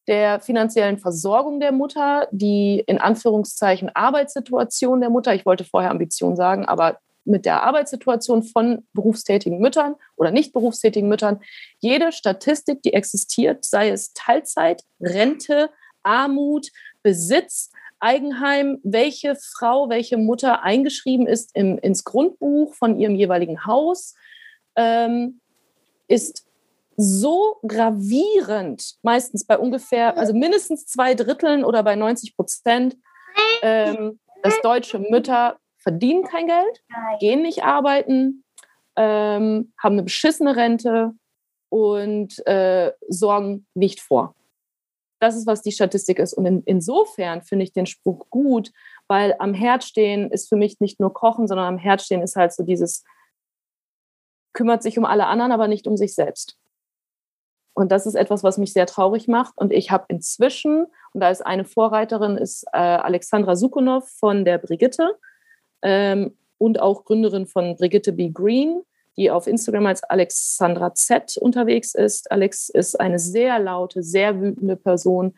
[0.07, 6.37] der finanziellen Versorgung der Mutter, die in Anführungszeichen Arbeitssituation der Mutter, ich wollte vorher Ambition
[6.37, 11.41] sagen, aber mit der Arbeitssituation von berufstätigen Müttern oder nicht berufstätigen Müttern.
[11.79, 15.71] Jede Statistik, die existiert, sei es Teilzeit, Rente,
[16.03, 16.69] Armut,
[17.03, 17.71] Besitz,
[18.01, 24.15] Eigenheim, welche Frau, welche Mutter eingeschrieben ist im, ins Grundbuch von ihrem jeweiligen Haus,
[24.75, 25.41] ähm,
[26.09, 26.47] ist
[27.01, 32.97] so gravierend, meistens bei ungefähr, also mindestens zwei Dritteln oder bei 90 Prozent,
[33.63, 36.83] ähm, dass deutsche Mütter verdienen kein Geld,
[37.21, 38.45] gehen nicht arbeiten,
[38.97, 41.13] ähm, haben eine beschissene Rente
[41.71, 44.35] und äh, sorgen nicht vor.
[45.21, 46.33] Das ist, was die Statistik ist.
[46.35, 48.73] Und in, insofern finde ich den Spruch gut,
[49.07, 52.37] weil am Herd stehen ist für mich nicht nur Kochen, sondern am Herd stehen ist
[52.37, 53.05] halt so dieses,
[54.53, 56.59] kümmert sich um alle anderen, aber nicht um sich selbst.
[57.75, 59.57] Und das ist etwas, was mich sehr traurig macht.
[59.57, 64.59] Und ich habe inzwischen, und da ist eine Vorreiterin, ist äh, Alexandra Sukunov von der
[64.59, 65.17] Brigitte
[65.83, 68.31] ähm, und auch Gründerin von Brigitte B.
[68.31, 68.83] Green,
[69.17, 72.31] die auf Instagram als Alexandra Z unterwegs ist.
[72.31, 75.35] Alex ist eine sehr laute, sehr wütende Person,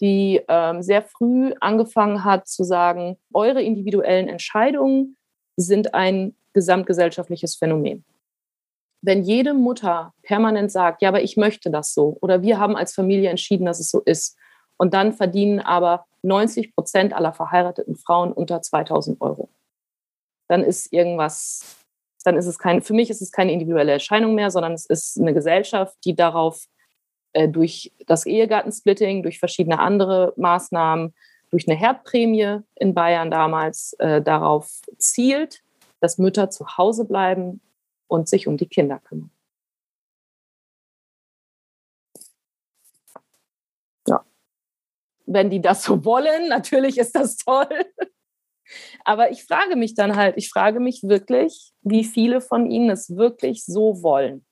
[0.00, 5.16] die ähm, sehr früh angefangen hat zu sagen, eure individuellen Entscheidungen
[5.56, 8.04] sind ein gesamtgesellschaftliches Phänomen
[9.00, 12.94] wenn jede Mutter permanent sagt, ja, aber ich möchte das so oder wir haben als
[12.94, 14.36] Familie entschieden, dass es so ist
[14.76, 19.50] und dann verdienen aber 90 Prozent aller verheirateten Frauen unter 2000 Euro,
[20.48, 21.76] dann ist irgendwas,
[22.24, 25.18] dann ist es kein, für mich ist es keine individuelle Erscheinung mehr, sondern es ist
[25.18, 26.66] eine Gesellschaft, die darauf
[27.34, 31.14] äh, durch das Ehegattensplitting, durch verschiedene andere Maßnahmen,
[31.50, 35.62] durch eine Herdprämie in Bayern damals äh, darauf zielt,
[36.00, 37.60] dass Mütter zu Hause bleiben
[38.08, 39.30] und sich um die Kinder kümmern.
[44.06, 44.24] Ja.
[45.26, 47.68] Wenn die das so wollen, natürlich ist das toll.
[49.04, 53.16] Aber ich frage mich dann halt, ich frage mich wirklich, wie viele von ihnen es
[53.16, 54.44] wirklich so wollen.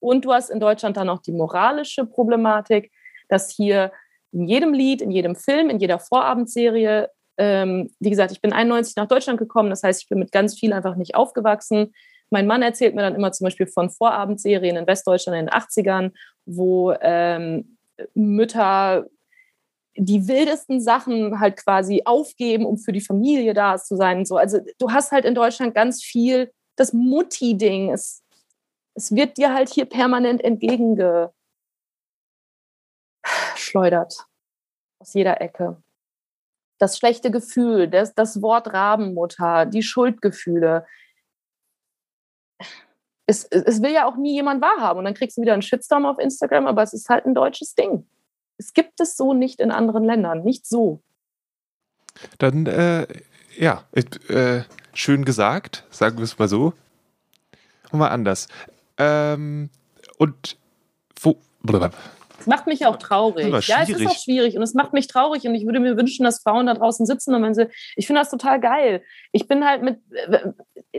[0.00, 2.92] Und du hast in Deutschland dann auch die moralische Problematik,
[3.28, 3.90] dass hier
[4.32, 8.96] in jedem Lied, in jedem Film, in jeder Vorabendserie, ähm, wie gesagt, ich bin 91
[8.96, 11.94] nach Deutschland gekommen, das heißt, ich bin mit ganz viel einfach nicht aufgewachsen.
[12.34, 16.10] Mein Mann erzählt mir dann immer zum Beispiel von Vorabendserien in Westdeutschland in den 80ern,
[16.46, 17.78] wo ähm,
[18.14, 19.06] Mütter
[19.96, 24.24] die wildesten Sachen halt quasi aufgeben, um für die Familie da zu sein.
[24.24, 24.36] so.
[24.36, 27.92] Also du hast halt in Deutschland ganz viel das Mutti-Ding.
[27.92, 28.24] Es,
[28.94, 31.32] es wird dir halt hier permanent entgegengeschleudert
[34.98, 35.80] aus jeder Ecke.
[36.80, 40.84] Das schlechte Gefühl, das, das Wort Rabenmutter, die Schuldgefühle.
[43.26, 44.98] Es, es will ja auch nie jemand wahrhaben.
[44.98, 47.74] Und dann kriegst du wieder einen Shitstorm auf Instagram, aber es ist halt ein deutsches
[47.74, 48.06] Ding.
[48.58, 51.00] Es gibt es so nicht in anderen Ländern, nicht so.
[52.38, 53.06] Dann, äh,
[53.56, 53.84] ja,
[54.28, 56.74] äh, schön gesagt, sagen wir es mal so.
[57.90, 58.48] Und mal anders.
[58.98, 59.70] Ähm,
[60.18, 60.56] und
[61.20, 61.38] wo.
[62.44, 63.66] Es macht mich auch traurig.
[63.66, 66.24] Ja, es ist auch schwierig und es macht mich traurig und ich würde mir wünschen,
[66.24, 69.02] dass Frauen da draußen sitzen und wenn sie, ich finde das total geil.
[69.32, 70.00] Ich bin halt mit,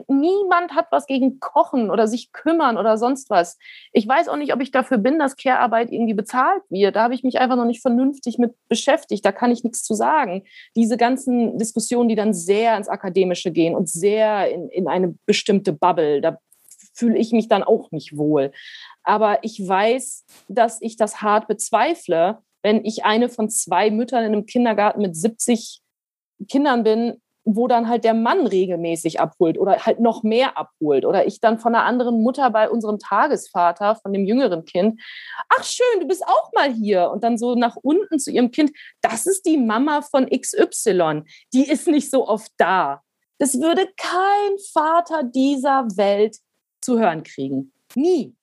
[0.08, 3.60] niemand hat was gegen Kochen oder sich kümmern oder sonst was.
[3.92, 6.96] Ich weiß auch nicht, ob ich dafür bin, dass Care-Arbeit irgendwie bezahlt wird.
[6.96, 9.24] Da habe ich mich einfach noch nicht vernünftig mit beschäftigt.
[9.24, 10.46] Da kann ich nichts zu sagen.
[10.76, 15.74] Diese ganzen Diskussionen, die dann sehr ins Akademische gehen und sehr in, in eine bestimmte
[15.74, 16.40] Bubble, da
[16.96, 18.52] fühle ich mich dann auch nicht wohl.
[19.06, 24.34] Aber ich weiß, dass ich das hart bezweifle, wenn ich eine von zwei Müttern in
[24.34, 25.82] einem Kindergarten mit 70
[26.50, 31.06] Kindern bin, wo dann halt der Mann regelmäßig abholt oder halt noch mehr abholt.
[31.06, 35.00] Oder ich dann von einer anderen Mutter bei unserem Tagesvater, von dem jüngeren Kind,
[35.56, 37.12] ach schön, du bist auch mal hier.
[37.12, 41.22] Und dann so nach unten zu ihrem Kind, das ist die Mama von XY,
[41.54, 43.04] die ist nicht so oft da.
[43.38, 46.38] Das würde kein Vater dieser Welt
[46.82, 47.74] zu hören kriegen.
[47.94, 48.36] Nie.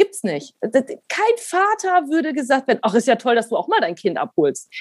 [0.00, 0.54] Gibt's nicht.
[0.62, 4.16] Kein Vater würde gesagt werden, ach, ist ja toll, dass du auch mal dein Kind
[4.16, 4.72] abholst.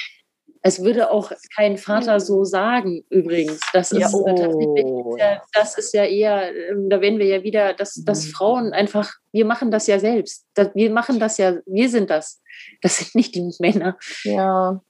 [0.62, 3.60] Es würde auch kein Vater so sagen, übrigens.
[3.74, 5.18] Das ist, ja, oh.
[5.52, 8.30] das ist ja eher, ähm, da werden wir ja wieder, dass, dass mhm.
[8.32, 10.46] Frauen einfach, wir machen das ja selbst.
[10.74, 12.42] Wir machen das ja, wir sind das.
[12.82, 13.98] Das sind nicht die Männer.
[14.24, 14.82] Ja.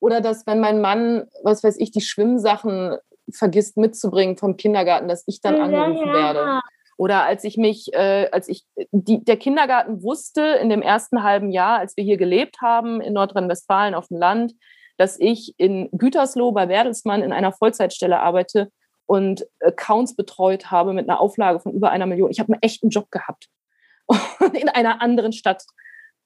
[0.00, 2.96] Oder dass, wenn mein Mann, was weiß ich, die Schwimmsachen
[3.30, 6.34] vergisst mitzubringen vom Kindergarten, dass ich dann angerufen ja, ja.
[6.34, 6.60] werde.
[7.00, 11.50] Oder als ich mich, äh, als ich, die, der Kindergarten wusste in dem ersten halben
[11.50, 14.52] Jahr, als wir hier gelebt haben, in Nordrhein-Westfalen auf dem Land,
[14.98, 18.70] dass ich in Gütersloh bei Werdelsmann in einer Vollzeitstelle arbeite
[19.06, 22.30] und Accounts betreut habe mit einer Auflage von über einer Million.
[22.30, 23.48] Ich habe einen echten Job gehabt
[24.52, 25.64] in einer anderen Stadt.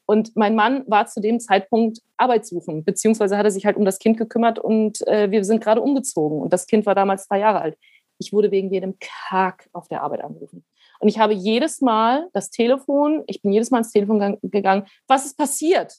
[0.06, 4.00] Und mein Mann war zu dem Zeitpunkt Arbeitssuchen, beziehungsweise hat er sich halt um das
[4.00, 6.42] Kind gekümmert und äh, wir sind gerade umgezogen.
[6.42, 7.78] Und das Kind war damals zwei Jahre alt.
[8.18, 10.64] Ich wurde wegen jedem Kack auf der Arbeit angerufen.
[11.00, 15.26] Und ich habe jedes Mal das Telefon, ich bin jedes Mal ins Telefon gegangen, was
[15.26, 15.96] ist passiert?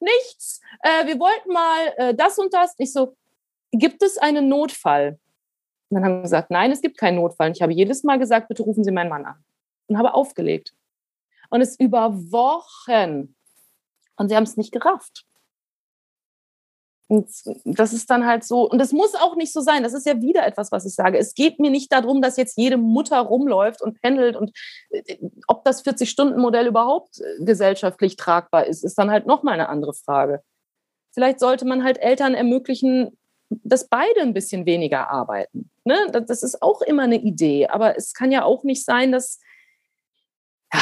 [0.00, 0.60] Nichts.
[0.82, 2.74] Äh, wir wollten mal äh, das und das.
[2.78, 3.16] Ich so,
[3.72, 5.18] gibt es einen Notfall?
[5.88, 7.48] Und dann haben wir gesagt, nein, es gibt keinen Notfall.
[7.48, 9.44] Und ich habe jedes Mal gesagt, bitte rufen Sie meinen Mann an.
[9.86, 10.74] Und habe aufgelegt.
[11.50, 13.36] Und es über Wochen.
[14.16, 15.26] Und sie haben es nicht gerafft.
[17.06, 17.28] Und
[17.64, 19.82] das ist dann halt so, und das muss auch nicht so sein.
[19.82, 21.18] Das ist ja wieder etwas, was ich sage.
[21.18, 24.52] Es geht mir nicht darum, dass jetzt jede Mutter rumläuft und pendelt und
[24.90, 29.92] äh, ob das 40-Stunden-Modell überhaupt äh, gesellschaftlich tragbar ist, ist dann halt nochmal eine andere
[29.92, 30.42] Frage.
[31.12, 33.16] Vielleicht sollte man halt Eltern ermöglichen,
[33.50, 35.70] dass beide ein bisschen weniger arbeiten.
[35.84, 35.96] Ne?
[36.10, 39.40] Das ist auch immer eine Idee, aber es kann ja auch nicht sein, dass,
[40.72, 40.80] ja,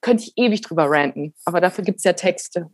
[0.00, 2.70] könnte ich ewig drüber ranten, aber dafür gibt es ja Texte.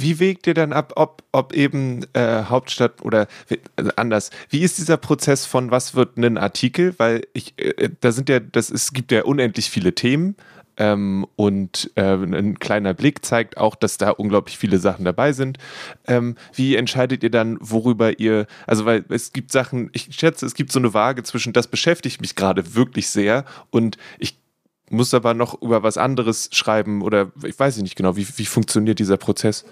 [0.00, 3.26] Wie wägt ihr dann ab, ob, ob eben äh, Hauptstadt oder
[3.76, 4.30] also anders?
[4.48, 6.94] Wie ist dieser Prozess von was wird ein Artikel?
[6.98, 10.36] Weil ich, äh, da sind ja, das es gibt ja unendlich viele Themen
[10.78, 15.58] ähm, und äh, ein kleiner Blick zeigt auch, dass da unglaublich viele Sachen dabei sind.
[16.06, 20.54] Ähm, wie entscheidet ihr dann, worüber ihr, also weil es gibt Sachen, ich schätze, es
[20.54, 24.38] gibt so eine Waage zwischen, das beschäftigt mich gerade wirklich sehr und ich
[24.90, 28.98] muss aber noch über was anderes schreiben oder ich weiß nicht genau, wie, wie funktioniert
[29.00, 29.64] dieser Prozess?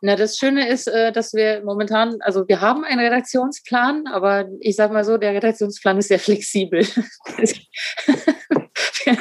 [0.00, 4.76] Na, das Schöne ist, äh, dass wir momentan, also wir haben einen Redaktionsplan, aber ich
[4.76, 6.86] sage mal so, der Redaktionsplan ist sehr flexibel.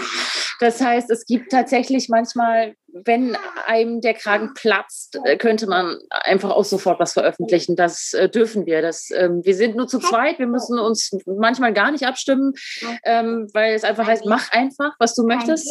[0.60, 6.52] Das heißt, es gibt tatsächlich manchmal wenn einem der Kragen platzt, äh, könnte man einfach
[6.52, 7.76] auch sofort was veröffentlichen.
[7.76, 8.82] Das äh, dürfen wir.
[8.82, 10.38] Das, ähm, wir sind nur zu zweit.
[10.38, 12.54] Wir müssen uns manchmal gar nicht abstimmen,
[13.04, 15.68] ähm, weil es einfach heißt, mach einfach, was du möchtest.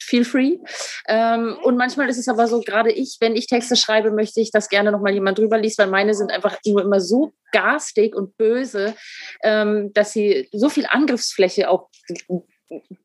[0.00, 0.58] Feel free.
[1.06, 4.50] Ähm, und manchmal ist es aber so, gerade ich, wenn ich Texte schreibe, möchte ich,
[4.50, 8.36] dass gerne nochmal jemand drüber liest, weil meine sind einfach nur immer so garstig und
[8.36, 8.94] böse,
[9.42, 11.88] ähm, dass sie so viel Angriffsfläche auch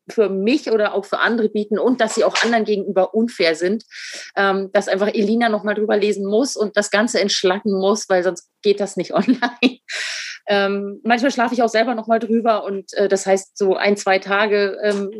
[0.08, 3.84] für mich oder auch für andere bieten und dass sie auch anderen gegenüber unfair sind,
[4.36, 8.50] ähm, dass einfach Elina nochmal drüber lesen muss und das Ganze entschlacken muss, weil sonst
[8.62, 9.78] geht das nicht online.
[10.46, 14.18] ähm, manchmal schlafe ich auch selber nochmal drüber und äh, das heißt so ein, zwei
[14.18, 15.10] Tage, ähm,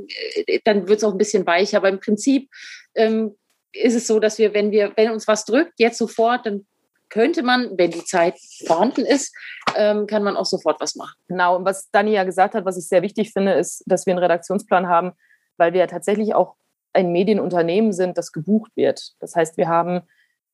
[0.46, 1.78] äh, dann wird es auch ein bisschen weicher.
[1.78, 2.50] Aber im Prinzip
[2.94, 3.36] ähm,
[3.72, 6.66] ist es so, dass wir, wenn wir, wenn uns was drückt, jetzt sofort, dann
[7.14, 8.34] könnte man, wenn die Zeit
[8.66, 9.32] vorhanden ist,
[9.76, 11.14] ähm, kann man auch sofort was machen.
[11.28, 14.12] Genau, und was Dani ja gesagt hat, was ich sehr wichtig finde, ist, dass wir
[14.12, 15.12] einen Redaktionsplan haben,
[15.56, 16.56] weil wir ja tatsächlich auch
[16.92, 19.12] ein Medienunternehmen sind, das gebucht wird.
[19.20, 20.00] Das heißt, wir haben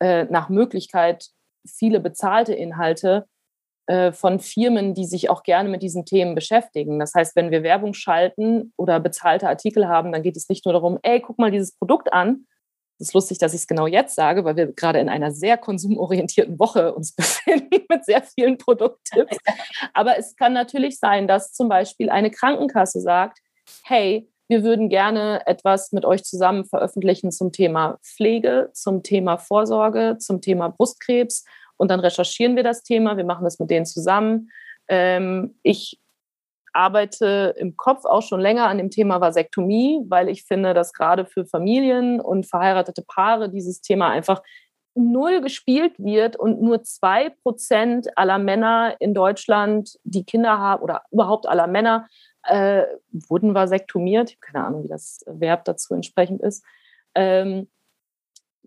[0.00, 1.28] äh, nach Möglichkeit
[1.66, 3.26] viele bezahlte Inhalte
[3.86, 6.98] äh, von Firmen, die sich auch gerne mit diesen Themen beschäftigen.
[6.98, 10.74] Das heißt, wenn wir Werbung schalten oder bezahlte Artikel haben, dann geht es nicht nur
[10.74, 12.46] darum, ey, guck mal dieses Produkt an,
[13.00, 15.56] es ist lustig, dass ich es genau jetzt sage, weil wir gerade in einer sehr
[15.56, 19.36] konsumorientierten Woche uns befinden mit sehr vielen Produkttipps.
[19.94, 23.38] Aber es kann natürlich sein, dass zum Beispiel eine Krankenkasse sagt,
[23.84, 30.16] hey, wir würden gerne etwas mit euch zusammen veröffentlichen zum Thema Pflege, zum Thema Vorsorge,
[30.18, 31.44] zum Thema Brustkrebs.
[31.76, 34.50] Und dann recherchieren wir das Thema, wir machen das mit denen zusammen.
[34.88, 35.98] Ähm, ich
[36.72, 41.26] arbeite im Kopf auch schon länger an dem Thema Vasektomie, weil ich finde, dass gerade
[41.26, 44.42] für Familien und verheiratete Paare dieses Thema einfach
[44.94, 51.02] null gespielt wird und nur zwei Prozent aller Männer in Deutschland, die Kinder haben oder
[51.10, 52.08] überhaupt aller Männer,
[52.44, 54.30] äh, wurden vasektomiert.
[54.30, 56.64] Ich habe keine Ahnung, wie das Verb dazu entsprechend ist.
[57.14, 57.68] Ähm,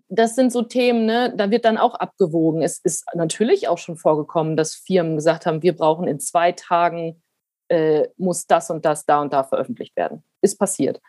[0.08, 1.32] das sind so Themen, ne?
[1.34, 2.62] da wird dann auch abgewogen.
[2.62, 7.22] Es ist natürlich auch schon vorgekommen, dass Firmen gesagt haben, wir brauchen in zwei Tagen
[7.74, 10.22] äh, muss das und das da und da veröffentlicht werden.
[10.40, 11.00] Ist passiert.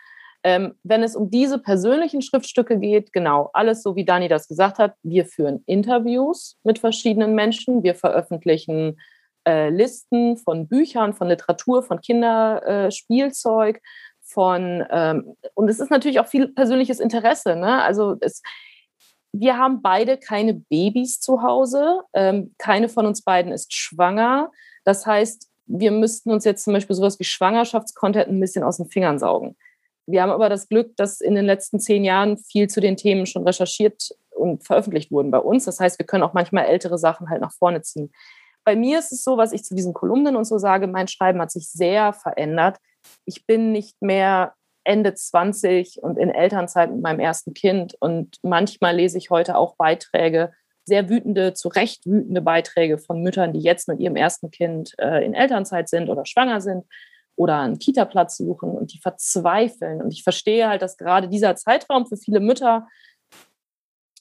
[0.43, 4.78] Ähm, wenn es um diese persönlichen Schriftstücke geht, genau, alles so wie Dani das gesagt
[4.78, 8.99] hat, wir führen Interviews mit verschiedenen Menschen, wir veröffentlichen
[9.47, 13.80] äh, Listen von Büchern, von Literatur, von Kinderspielzeug, äh,
[14.21, 17.56] von, ähm, und es ist natürlich auch viel persönliches Interesse.
[17.56, 17.82] Ne?
[17.82, 18.41] Also es,
[19.32, 24.51] wir haben beide keine Babys zu Hause, ähm, keine von uns beiden ist schwanger.
[24.84, 28.88] Das heißt, wir müssten uns jetzt zum Beispiel sowas wie Schwangerschaftscontent ein bisschen aus den
[28.88, 29.56] Fingern saugen.
[30.08, 33.25] Wir haben aber das Glück, dass in den letzten zehn Jahren viel zu den Themen
[33.25, 35.65] schon recherchiert und veröffentlicht wurden bei uns.
[35.65, 38.12] Das heißt, wir können auch manchmal ältere Sachen halt nach vorne ziehen.
[38.63, 41.41] Bei mir ist es so, was ich zu diesen Kolumnen und so sage, mein Schreiben
[41.41, 42.78] hat sich sehr verändert.
[43.25, 47.95] Ich bin nicht mehr Ende 20 und in Elternzeit mit meinem ersten Kind.
[47.99, 50.51] Und manchmal lese ich heute auch Beiträge
[50.86, 55.26] sehr wütende, zu Recht wütende Beiträge von Müttern, die jetzt mit ihrem ersten Kind äh,
[55.26, 56.86] in Elternzeit sind oder schwanger sind
[57.36, 60.02] oder einen Kita-Platz suchen und die verzweifeln.
[60.02, 62.88] Und ich verstehe halt, dass gerade dieser Zeitraum für viele Mütter,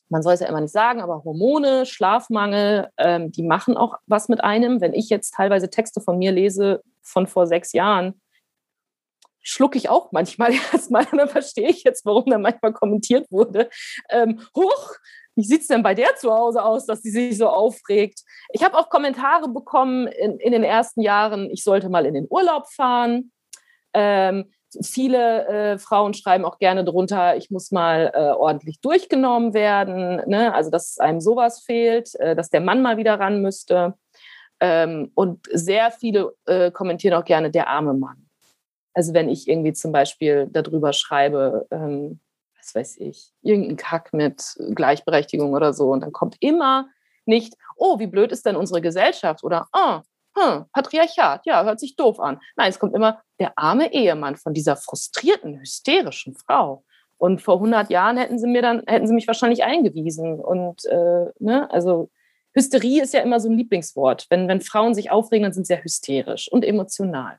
[0.08, 4.28] man soll es ja immer nicht sagen, aber Hormone, Schlafmangel, ähm, die machen auch was
[4.28, 4.80] mit einem.
[4.80, 8.20] Wenn ich jetzt teilweise Texte von mir lese von vor sechs Jahren,
[9.44, 13.68] schlucke ich auch manchmal erstmal und dann verstehe ich jetzt, warum da manchmal kommentiert wurde.
[14.08, 14.96] Ähm, Huch,
[15.36, 18.20] wie sieht es denn bei der zu Hause aus, dass sie sich so aufregt?
[18.52, 22.26] Ich habe auch Kommentare bekommen in, in, den ersten Jahren, ich sollte mal in den
[22.30, 23.32] Urlaub fahren.
[23.92, 24.50] Ähm,
[24.82, 30.22] viele äh, Frauen schreiben auch gerne drunter, ich muss mal äh, ordentlich durchgenommen werden.
[30.26, 30.52] Ne?
[30.54, 33.94] Also, dass einem sowas fehlt, äh, dass der Mann mal wieder ran müsste.
[34.60, 38.28] Ähm, und sehr viele äh, kommentieren auch gerne der arme Mann.
[38.94, 42.20] Also wenn ich irgendwie zum Beispiel darüber schreibe, ähm,
[42.64, 45.90] was weiß ich, irgendein Kack mit Gleichberechtigung oder so.
[45.90, 46.88] Und dann kommt immer
[47.26, 49.44] nicht, oh, wie blöd ist denn unsere Gesellschaft?
[49.44, 50.00] Oder, oh,
[50.36, 52.40] hm, Patriarchat, ja, hört sich doof an.
[52.56, 56.84] Nein, es kommt immer der arme Ehemann von dieser frustrierten, hysterischen Frau.
[57.18, 60.40] Und vor 100 Jahren hätten sie mir dann, hätten sie mich wahrscheinlich eingewiesen.
[60.40, 62.10] Und, äh, ne, also
[62.54, 64.26] Hysterie ist ja immer so ein Lieblingswort.
[64.30, 67.38] Wenn, wenn Frauen sich aufregen, dann sind sie ja hysterisch und emotional.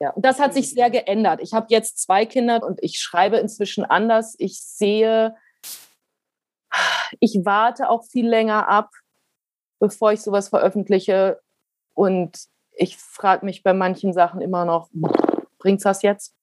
[0.00, 1.40] Ja, und das hat sich sehr geändert.
[1.42, 4.36] Ich habe jetzt zwei Kinder und ich schreibe inzwischen anders.
[4.38, 5.34] Ich sehe,
[7.20, 8.90] ich warte auch viel länger ab,
[9.80, 11.40] bevor ich sowas veröffentliche.
[11.94, 14.88] Und ich frage mich bei manchen Sachen immer noch,
[15.58, 16.34] bringt's das jetzt?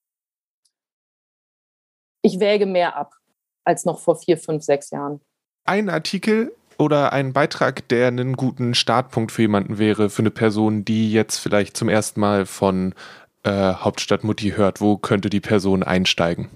[2.22, 3.14] Ich wäge mehr ab
[3.64, 5.22] als noch vor vier, fünf, sechs Jahren.
[5.64, 10.86] Ein Artikel oder ein Beitrag, der einen guten Startpunkt für jemanden wäre, für eine Person,
[10.86, 12.94] die jetzt vielleicht zum ersten Mal von
[13.46, 16.50] äh, Hauptstadt Mutti hört, wo könnte die Person einsteigen?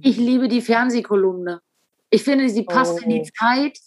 [0.00, 1.60] Ich liebe die Fernsehkolumne.
[2.10, 3.04] Ich finde, sie passt oh.
[3.04, 3.28] in die oh.
[3.38, 3.78] Zeit.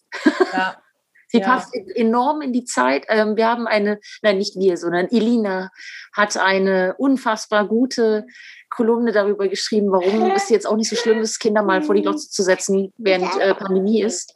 [0.52, 0.76] Ja.
[1.28, 1.46] sie ja.
[1.46, 3.06] passt enorm in die Zeit.
[3.08, 5.70] Ähm, wir haben eine, nein, nicht wir, sondern Elina
[6.14, 8.26] hat eine unfassbar gute
[8.70, 12.02] Kolumne darüber geschrieben, warum es jetzt auch nicht so schlimm ist, Kinder mal vor die
[12.02, 14.34] Glotze zu setzen, während äh, Pandemie ist.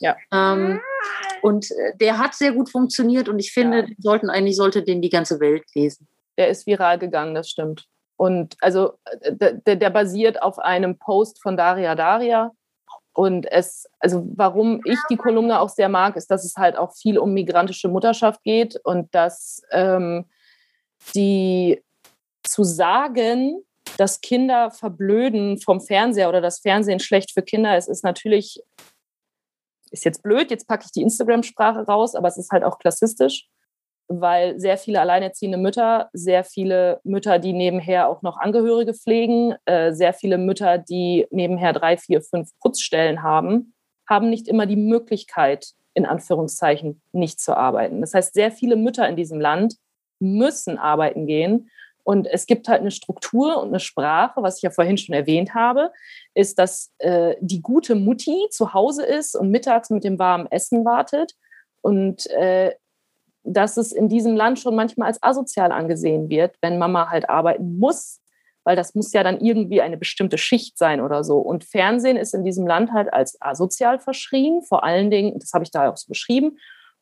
[0.00, 0.16] Ja.
[0.32, 0.80] Ähm,
[1.42, 3.94] und äh, der hat sehr gut funktioniert und ich finde, ja.
[3.98, 6.08] sollten eigentlich sollte den die ganze Welt lesen.
[6.38, 7.86] Der ist viral gegangen, das stimmt.
[8.16, 12.52] Und also äh, der, der basiert auf einem Post von Daria Daria.
[13.12, 16.94] Und es, also warum ich die Kolumne auch sehr mag, ist, dass es halt auch
[16.94, 20.26] viel um migrantische Mutterschaft geht und dass ähm,
[21.14, 21.82] die
[22.44, 23.64] zu sagen,
[23.96, 28.62] dass Kinder verblöden vom Fernseher oder das Fernsehen schlecht für Kinder ist, ist natürlich,
[29.90, 33.48] ist jetzt blöd, jetzt packe ich die Instagram-Sprache raus, aber es ist halt auch klassistisch
[34.08, 39.92] weil sehr viele alleinerziehende Mütter, sehr viele Mütter, die nebenher auch noch Angehörige pflegen, äh,
[39.92, 43.74] sehr viele Mütter, die nebenher drei, vier, fünf Putzstellen haben,
[44.08, 48.00] haben nicht immer die Möglichkeit, in Anführungszeichen, nicht zu arbeiten.
[48.00, 49.76] Das heißt, sehr viele Mütter in diesem Land
[50.20, 51.70] müssen arbeiten gehen.
[52.02, 55.54] Und es gibt halt eine Struktur und eine Sprache, was ich ja vorhin schon erwähnt
[55.54, 55.92] habe,
[56.32, 60.86] ist, dass äh, die gute Mutti zu Hause ist und mittags mit dem warmen Essen
[60.86, 61.34] wartet
[61.82, 62.72] und äh,
[63.52, 67.78] dass es in diesem Land schon manchmal als asozial angesehen wird, wenn Mama halt arbeiten
[67.78, 68.20] muss,
[68.64, 71.38] weil das muss ja dann irgendwie eine bestimmte Schicht sein oder so.
[71.38, 75.64] Und Fernsehen ist in diesem Land halt als asozial verschrien, vor allen Dingen, das habe
[75.64, 76.58] ich da auch so beschrieben,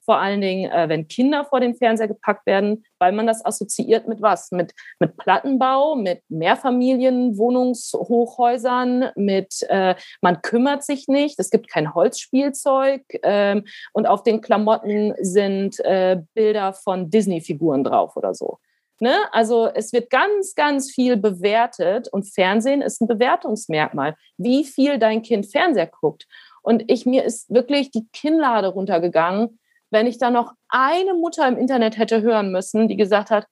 [0.07, 4.09] vor allen Dingen, äh, wenn Kinder vor den Fernseher gepackt werden, weil man das assoziiert
[4.09, 4.51] mit was?
[4.53, 13.03] Mit, mit Plattenbau, mit Mehrfamilienwohnungshochhäusern, mit äh, man kümmert sich nicht, es gibt kein Holzspielzeug
[13.23, 18.57] ähm, und auf den Klamotten sind äh, Bilder von Disney-Figuren drauf oder so.
[18.99, 19.15] Ne?
[19.33, 25.23] Also es wird ganz, ganz viel bewertet und Fernsehen ist ein Bewertungsmerkmal, wie viel dein
[25.23, 26.27] Kind Fernseher guckt.
[26.63, 29.59] Und ich mir ist wirklich die Kinnlade runtergegangen,
[29.91, 33.47] wenn ich da noch eine Mutter im Internet hätte hören müssen, die gesagt hat,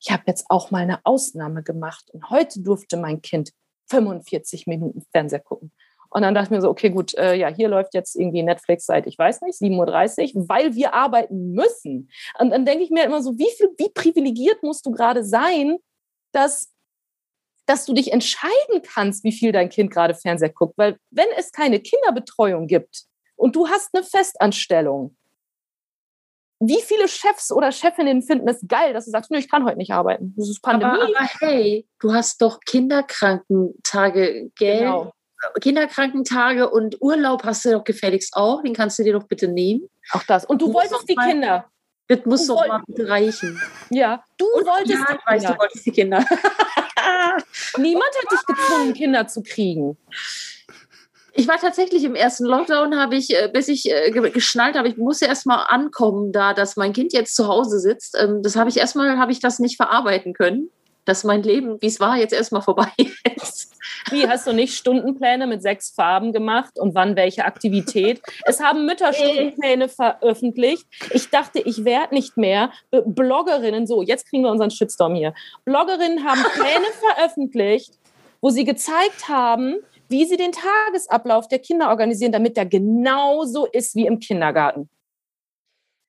[0.00, 3.52] ich habe jetzt auch mal eine Ausnahme gemacht und heute durfte mein Kind
[3.90, 5.72] 45 Minuten Fernseher gucken.
[6.10, 8.84] Und dann dachte ich mir so, okay, gut, äh, ja, hier läuft jetzt irgendwie Netflix
[8.84, 12.10] seit, ich weiß nicht, 7.30 Uhr, weil wir arbeiten müssen.
[12.38, 15.78] Und dann denke ich mir immer so, wie viel, wie privilegiert musst du gerade sein,
[16.32, 16.70] dass,
[17.64, 20.76] dass du dich entscheiden kannst, wie viel dein Kind gerade Fernseher guckt.
[20.76, 23.04] Weil wenn es keine Kinderbetreuung gibt
[23.36, 25.16] und du hast eine Festanstellung,
[26.68, 29.78] wie viele Chefs oder Chefinnen finden es geil, dass du sagst, nö, ich kann heute
[29.78, 30.34] nicht arbeiten.
[30.36, 30.92] Das ist Pandemie.
[30.92, 34.80] Aber, aber hey, du hast doch Kinderkrankentage, Geld.
[34.80, 35.12] Genau.
[35.60, 38.62] Kinderkrankentage und Urlaub hast du doch gefälligst auch.
[38.62, 39.88] Den kannst du dir doch bitte nehmen.
[40.12, 40.44] Auch das.
[40.44, 41.64] Und du, du wolltest die mal, Kinder.
[42.06, 43.60] Das muss doch mal reichen.
[43.90, 45.22] Ja, du und wolltest ja, die Kinder.
[45.26, 46.18] Weißt, du wolltest die Kinder.
[47.78, 49.96] Niemand hat dich gezwungen, Kinder zu kriegen.
[51.34, 54.96] Ich war tatsächlich im ersten Lockdown, habe ich, äh, bis ich äh, geschnallt habe, ich
[54.96, 58.16] musste erstmal ankommen, da dass mein Kind jetzt zu Hause sitzt.
[58.20, 60.70] Ähm, das habe ich erstmal, habe ich das nicht verarbeiten können,
[61.04, 62.92] dass mein Leben, wie es war, jetzt erstmal vorbei
[63.36, 63.72] ist.
[64.10, 68.20] Wie hast du nicht Stundenpläne mit sechs Farben gemacht und wann welche Aktivität?
[68.44, 70.86] Es haben Mütter Stundenpläne veröffentlicht.
[71.10, 72.70] Ich dachte, ich werde nicht mehr.
[72.90, 75.34] Bloggerinnen, so, jetzt kriegen wir unseren Shitstorm hier.
[75.64, 77.94] Bloggerinnen haben Pläne veröffentlicht,
[78.40, 79.76] wo sie gezeigt haben,
[80.12, 84.88] wie sie den Tagesablauf der Kinder organisieren, damit der genauso ist wie im Kindergarten.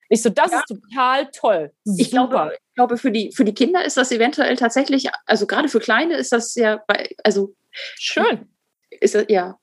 [0.10, 0.60] Ich so, das ja.
[0.60, 1.72] ist total toll.
[1.98, 5.70] Ich glaube, ich glaube, für die, für die Kinder ist das eventuell tatsächlich, also gerade
[5.70, 6.84] für Kleine ist das ja,
[7.24, 7.56] also
[7.98, 8.48] schön.
[8.92, 9.58] Ist das, ja.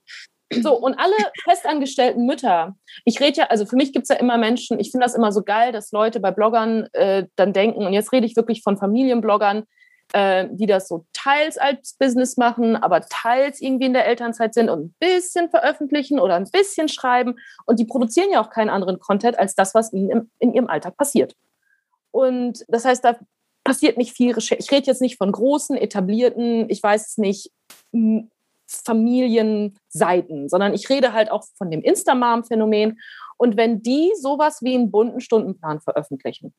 [0.52, 1.14] So, und alle
[1.44, 2.74] festangestellten Mütter,
[3.04, 5.30] ich rede ja, also für mich gibt es ja immer Menschen, ich finde das immer
[5.30, 8.76] so geil, dass Leute bei Bloggern äh, dann denken, und jetzt rede ich wirklich von
[8.76, 9.62] Familienbloggern,
[10.12, 14.68] äh, die das so teils als Business machen, aber teils irgendwie in der Elternzeit sind
[14.68, 17.36] und ein bisschen veröffentlichen oder ein bisschen schreiben.
[17.66, 20.68] Und die produzieren ja auch keinen anderen Content als das, was ihnen im, in ihrem
[20.68, 21.36] Alltag passiert.
[22.10, 23.16] Und das heißt, da
[23.64, 24.60] passiert nicht viel Recherche.
[24.60, 27.52] Ich rede jetzt nicht von großen, etablierten, ich weiß es nicht,
[28.66, 32.98] Familienseiten, sondern ich rede halt auch von dem Instamam-Phänomen.
[33.36, 36.54] Und wenn die sowas wie einen bunten Stundenplan veröffentlichen,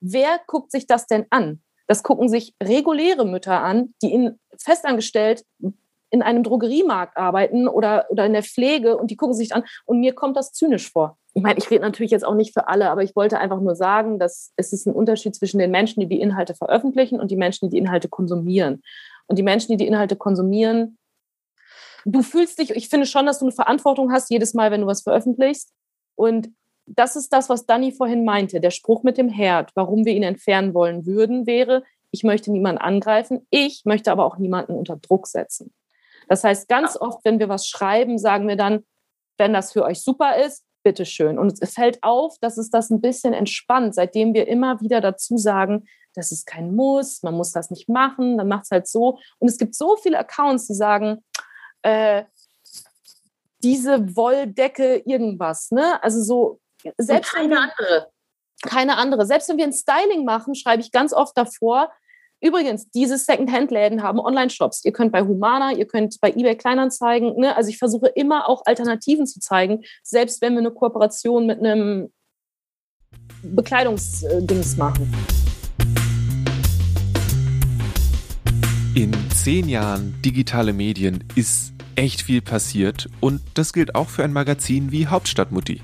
[0.00, 1.62] wer guckt sich das denn an?
[1.90, 5.44] Das gucken sich reguläre Mütter an, die in, festangestellt
[6.10, 9.98] in einem Drogeriemarkt arbeiten oder, oder in der Pflege und die gucken sich an und
[9.98, 11.18] mir kommt das zynisch vor.
[11.34, 13.74] Ich meine, ich rede natürlich jetzt auch nicht für alle, aber ich wollte einfach nur
[13.74, 17.36] sagen, dass es ist ein Unterschied zwischen den Menschen, die die Inhalte veröffentlichen und die
[17.36, 18.82] Menschen, die die Inhalte konsumieren.
[19.26, 20.96] Und die Menschen, die die Inhalte konsumieren,
[22.04, 24.86] du fühlst dich, ich finde schon, dass du eine Verantwortung hast jedes Mal, wenn du
[24.86, 25.72] was veröffentlichst.
[26.14, 26.50] Und
[26.86, 28.60] das ist das, was Danny vorhin meinte.
[28.60, 32.80] Der Spruch mit dem Herd, warum wir ihn entfernen wollen würden, wäre, ich möchte niemanden
[32.80, 35.72] angreifen, ich möchte aber auch niemanden unter Druck setzen.
[36.28, 38.84] Das heißt, ganz oft, wenn wir was schreiben, sagen wir dann,
[39.38, 41.38] wenn das für euch super ist, bitteschön.
[41.38, 45.36] Und es fällt auf, dass es das ein bisschen entspannt, seitdem wir immer wieder dazu
[45.36, 49.18] sagen, das ist kein Muss, man muss das nicht machen, dann macht es halt so.
[49.38, 51.24] Und es gibt so viele Accounts, die sagen,
[51.82, 52.24] äh,
[53.62, 56.02] diese Wolldecke irgendwas, ne?
[56.02, 56.60] Also so
[56.98, 58.10] selbst keine andere.
[58.62, 59.26] Keine andere.
[59.26, 61.90] Selbst wenn wir ein Styling machen, schreibe ich ganz oft davor,
[62.42, 64.86] Übrigens, diese Second-Hand-Läden haben Online-Shops.
[64.86, 67.36] Ihr könnt bei Humana, ihr könnt bei eBay Kleinanzeigen.
[67.36, 67.54] Ne?
[67.54, 72.10] Also ich versuche immer auch Alternativen zu zeigen, selbst wenn wir eine Kooperation mit einem
[73.42, 75.12] Bekleidungsdings machen.
[78.94, 84.32] In zehn Jahren digitale Medien ist echt viel passiert und das gilt auch für ein
[84.32, 85.82] Magazin wie Hauptstadtmutti.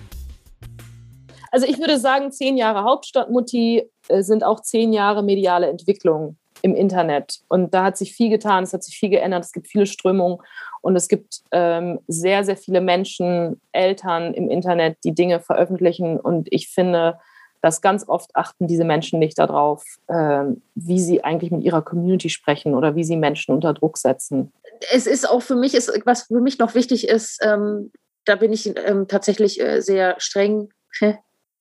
[1.56, 6.74] Also ich würde sagen, zehn Jahre Hauptstadtmutti äh, sind auch zehn Jahre mediale Entwicklung im
[6.74, 7.38] Internet.
[7.48, 10.36] Und da hat sich viel getan, es hat sich viel geändert, es gibt viele Strömungen
[10.82, 16.20] und es gibt ähm, sehr, sehr viele Menschen, Eltern im Internet, die Dinge veröffentlichen.
[16.20, 17.18] Und ich finde,
[17.62, 22.28] dass ganz oft achten diese Menschen nicht darauf, ähm, wie sie eigentlich mit ihrer Community
[22.28, 24.52] sprechen oder wie sie Menschen unter Druck setzen.
[24.92, 27.92] Es ist auch für mich, ist, was für mich noch wichtig ist, ähm,
[28.26, 30.68] da bin ich ähm, tatsächlich äh, sehr streng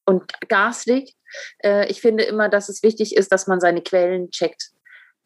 [0.05, 1.15] und garstig.
[1.63, 4.71] Äh, ich finde immer, dass es wichtig ist, dass man seine Quellen checkt.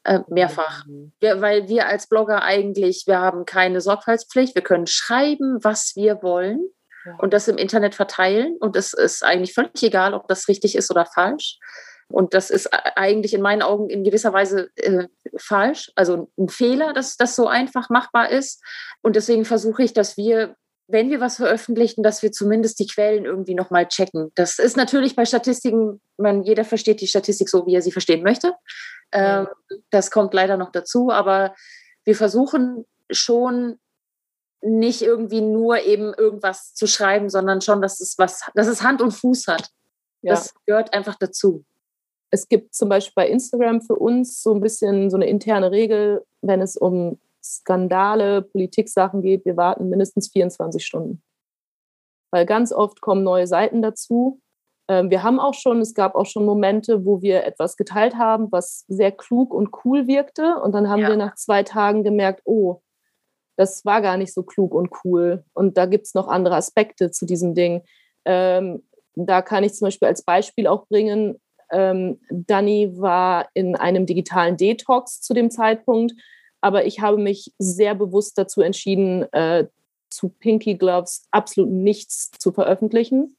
[0.05, 0.85] Äh, mehrfach.
[0.85, 1.11] Mhm.
[1.19, 6.23] Wir, weil wir als Blogger eigentlich, wir haben keine Sorgfaltspflicht, wir können schreiben, was wir
[6.23, 6.69] wollen
[7.05, 7.15] ja.
[7.17, 8.55] und das im Internet verteilen.
[8.59, 11.59] Und es ist eigentlich völlig egal, ob das richtig ist oder falsch.
[12.07, 15.07] Und das ist eigentlich in meinen Augen in gewisser Weise äh,
[15.37, 18.63] falsch, also ein Fehler, dass das so einfach machbar ist.
[19.01, 20.55] Und deswegen versuche ich, dass wir
[20.91, 24.31] wenn wir was veröffentlichen, dass wir zumindest die Quellen irgendwie nochmal checken.
[24.33, 28.23] Das ist natürlich bei Statistiken, man, jeder versteht die Statistik so, wie er sie verstehen
[28.23, 28.55] möchte.
[29.11, 29.47] Ähm,
[29.91, 31.53] das kommt leider noch dazu, aber
[32.05, 33.77] wir versuchen schon
[34.61, 39.01] nicht irgendwie nur eben irgendwas zu schreiben, sondern schon, dass es was, dass es Hand
[39.01, 39.69] und Fuß hat.
[40.21, 40.33] Ja.
[40.33, 41.63] Das gehört einfach dazu.
[42.31, 46.25] Es gibt zum Beispiel bei Instagram für uns so ein bisschen so eine interne Regel,
[46.41, 51.21] wenn es um Skandale, Politik-Sachen geht, wir warten mindestens 24 Stunden.
[52.31, 54.41] Weil ganz oft kommen neue Seiten dazu.
[54.87, 58.51] Ähm, wir haben auch schon, es gab auch schon Momente, wo wir etwas geteilt haben,
[58.51, 60.57] was sehr klug und cool wirkte.
[60.61, 61.09] Und dann haben ja.
[61.09, 62.81] wir nach zwei Tagen gemerkt, oh,
[63.57, 65.43] das war gar nicht so klug und cool.
[65.53, 67.83] Und da gibt es noch andere Aspekte zu diesem Ding.
[68.25, 68.83] Ähm,
[69.15, 71.39] da kann ich zum Beispiel als Beispiel auch bringen,
[71.71, 76.13] ähm, Dani war in einem digitalen Detox zu dem Zeitpunkt
[76.61, 79.67] aber ich habe mich sehr bewusst dazu entschieden, äh,
[80.09, 83.37] zu Pinky Gloves absolut nichts zu veröffentlichen.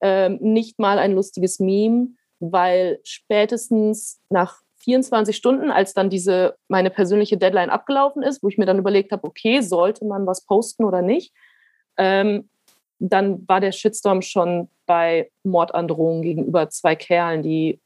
[0.00, 2.08] Ähm, nicht mal ein lustiges Meme,
[2.40, 8.58] weil spätestens nach 24 Stunden, als dann diese meine persönliche Deadline abgelaufen ist, wo ich
[8.58, 11.32] mir dann überlegt habe, okay, sollte man was posten oder nicht,
[11.96, 12.48] ähm,
[12.98, 17.80] dann war der Shitstorm schon bei Mordandrohungen gegenüber zwei Kerlen, die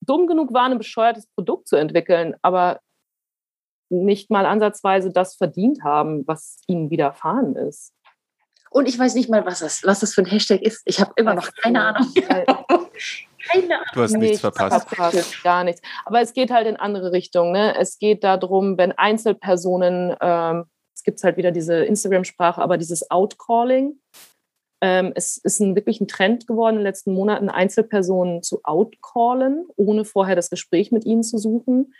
[0.00, 2.80] dumm genug waren, ein bescheuertes Produkt zu entwickeln, aber
[3.92, 7.92] nicht mal ansatzweise das verdient haben, was ihnen widerfahren ist.
[8.72, 10.82] Und ich weiß nicht mal, was das, was das für ein Hashtag ist.
[10.86, 12.10] Ich habe immer noch keine Ahnung.
[12.14, 13.86] keine Ahnung.
[13.92, 14.88] Du hast nichts, nichts verpasst.
[14.88, 15.42] verpasst.
[15.44, 15.82] Gar nichts.
[16.06, 17.52] Aber es geht halt in andere Richtungen.
[17.52, 17.76] Ne?
[17.78, 20.64] Es geht darum, wenn Einzelpersonen, ähm,
[20.94, 24.00] es gibt halt wieder diese Instagram-Sprache, aber dieses Outcalling,
[24.80, 29.66] ähm, es ist ein, wirklich ein Trend geworden in den letzten Monaten, Einzelpersonen zu outcallen,
[29.76, 31.94] ohne vorher das Gespräch mit ihnen zu suchen.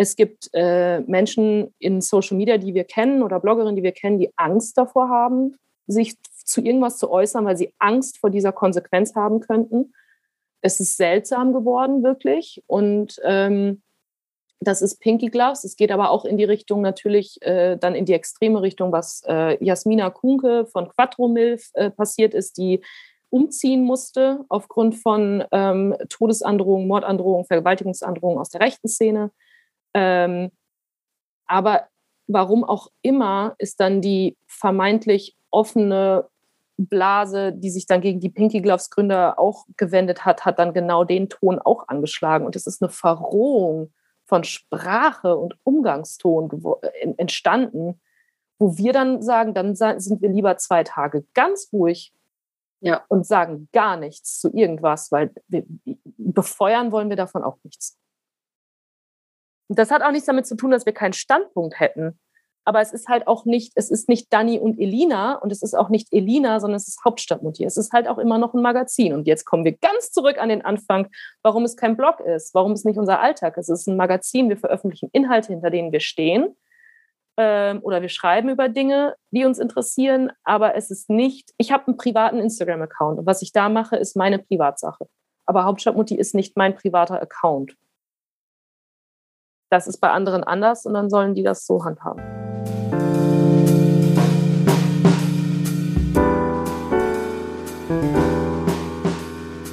[0.00, 4.20] Es gibt äh, Menschen in Social Media, die wir kennen oder Bloggerinnen, die wir kennen,
[4.20, 5.56] die Angst davor haben,
[5.88, 9.92] sich zu irgendwas zu äußern, weil sie Angst vor dieser Konsequenz haben könnten.
[10.60, 12.62] Es ist seltsam geworden, wirklich.
[12.68, 13.82] Und ähm,
[14.60, 15.64] das ist Pinky Gloves.
[15.64, 19.24] Es geht aber auch in die Richtung natürlich, äh, dann in die extreme Richtung, was
[19.26, 22.82] äh, Jasmina Kunke von Quattro Milf äh, passiert ist, die
[23.30, 29.32] umziehen musste aufgrund von ähm, Todesandrohungen, Mordandrohungen, Vergewaltigungsandrohungen aus der rechten Szene.
[29.98, 30.52] Ähm,
[31.46, 31.88] aber
[32.28, 36.28] warum auch immer ist dann die vermeintlich offene
[36.76, 41.02] Blase, die sich dann gegen die Pinky Gloves Gründer auch gewendet hat, hat dann genau
[41.02, 42.46] den Ton auch angeschlagen.
[42.46, 43.92] Und es ist eine Verrohung
[44.26, 46.62] von Sprache und Umgangston
[47.16, 48.00] entstanden,
[48.60, 52.12] wo wir dann sagen, dann sind wir lieber zwei Tage ganz ruhig
[52.80, 53.02] ja.
[53.08, 55.64] und sagen gar nichts zu irgendwas, weil wir,
[56.16, 57.98] befeuern wollen wir davon auch nichts.
[59.68, 62.18] Das hat auch nichts damit zu tun, dass wir keinen Standpunkt hätten.
[62.64, 65.74] Aber es ist halt auch nicht, es ist nicht Dani und Elina und es ist
[65.74, 67.64] auch nicht Elina, sondern es ist Hauptstadtmutti.
[67.64, 69.14] Es ist halt auch immer noch ein Magazin.
[69.14, 71.08] Und jetzt kommen wir ganz zurück an den Anfang,
[71.42, 73.70] warum es kein Blog ist, warum es nicht unser Alltag ist.
[73.70, 76.56] Es ist ein Magazin, wir veröffentlichen Inhalte, hinter denen wir stehen.
[77.38, 81.86] ähm, oder wir schreiben über Dinge, die uns interessieren, aber es ist nicht, ich habe
[81.86, 85.06] einen privaten Instagram-Account und was ich da mache, ist meine Privatsache.
[85.46, 87.76] Aber Hauptstadtmutti ist nicht mein privater Account.
[89.70, 92.22] Das ist bei anderen anders und dann sollen die das so handhaben.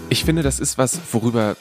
[0.09, 1.55] Ich finde, das ist was, worüber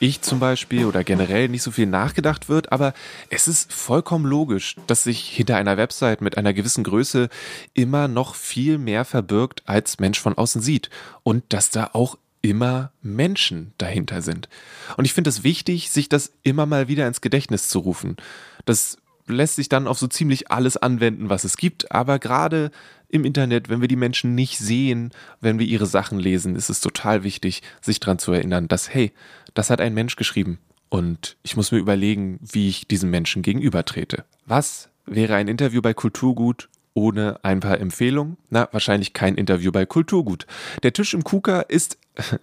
[0.00, 2.94] ich zum Beispiel oder generell nicht so viel nachgedacht wird, aber
[3.30, 7.28] es ist vollkommen logisch, dass sich hinter einer Website mit einer gewissen Größe
[7.74, 10.90] immer noch viel mehr verbirgt, als Mensch von außen sieht.
[11.22, 14.48] Und dass da auch immer Menschen dahinter sind.
[14.96, 18.16] Und ich finde es wichtig, sich das immer mal wieder ins Gedächtnis zu rufen.
[18.64, 22.70] Das lässt sich dann auf so ziemlich alles anwenden, was es gibt, aber gerade
[23.08, 26.80] im Internet, wenn wir die Menschen nicht sehen, wenn wir ihre Sachen lesen, ist es
[26.80, 29.12] total wichtig, sich daran zu erinnern, dass, hey,
[29.54, 30.58] das hat ein Mensch geschrieben
[30.88, 34.24] und ich muss mir überlegen, wie ich diesem Menschen gegenübertrete.
[34.46, 38.36] Was wäre ein Interview bei Kulturgut ohne ein paar Empfehlungen?
[38.50, 40.46] Na, wahrscheinlich kein Interview bei Kulturgut.
[40.82, 41.98] Der Tisch im KUKA ist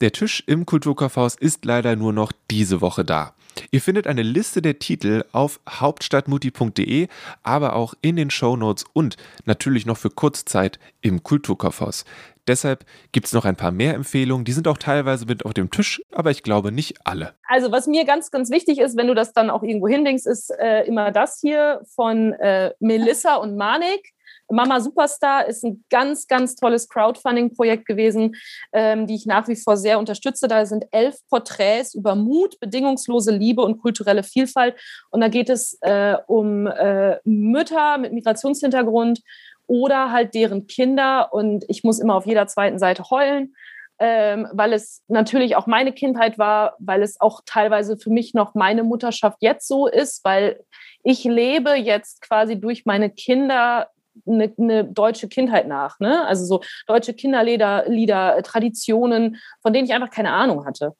[0.00, 3.34] Der Tisch im Kulturkaufhaus ist leider nur noch diese Woche da.
[3.72, 7.08] Ihr findet eine Liste der Titel auf hauptstadtmutti.de,
[7.42, 12.04] aber auch in den Shownotes und natürlich noch für Kurzzeit im Kulturkaufhaus.
[12.48, 14.44] Deshalb gibt es noch ein paar mehr Empfehlungen.
[14.44, 17.34] Die sind auch teilweise mit auf dem Tisch, aber ich glaube nicht alle.
[17.46, 20.50] Also was mir ganz, ganz wichtig ist, wenn du das dann auch irgendwo hindenkst, ist
[20.58, 24.12] äh, immer das hier von äh, Melissa und Manik.
[24.50, 28.34] Mama Superstar ist ein ganz, ganz tolles Crowdfunding-Projekt gewesen,
[28.72, 30.48] ähm, die ich nach wie vor sehr unterstütze.
[30.48, 34.74] Da sind elf Porträts über Mut, bedingungslose Liebe und kulturelle Vielfalt.
[35.10, 39.20] Und da geht es äh, um äh, Mütter mit Migrationshintergrund
[39.68, 41.32] oder halt deren Kinder.
[41.32, 43.54] Und ich muss immer auf jeder zweiten Seite heulen.
[44.00, 48.54] Ähm, weil es natürlich auch meine Kindheit war, weil es auch teilweise für mich noch
[48.54, 50.60] meine Mutterschaft jetzt so ist, weil
[51.02, 53.88] ich lebe jetzt quasi durch meine Kinder
[54.26, 55.98] eine, eine deutsche Kindheit nach.
[56.00, 56.24] Ne?
[56.26, 60.94] Also so deutsche Kinderlieder, Lieder, Traditionen, von denen ich einfach keine Ahnung hatte.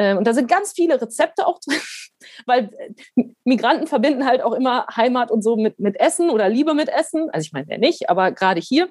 [0.00, 1.78] Ähm, und da sind ganz viele Rezepte auch drin,
[2.46, 2.70] weil
[3.16, 6.88] äh, Migranten verbinden halt auch immer Heimat und so mit, mit Essen oder Liebe mit
[6.88, 7.28] Essen.
[7.30, 8.88] Also ich meine, wer nicht, aber gerade hier.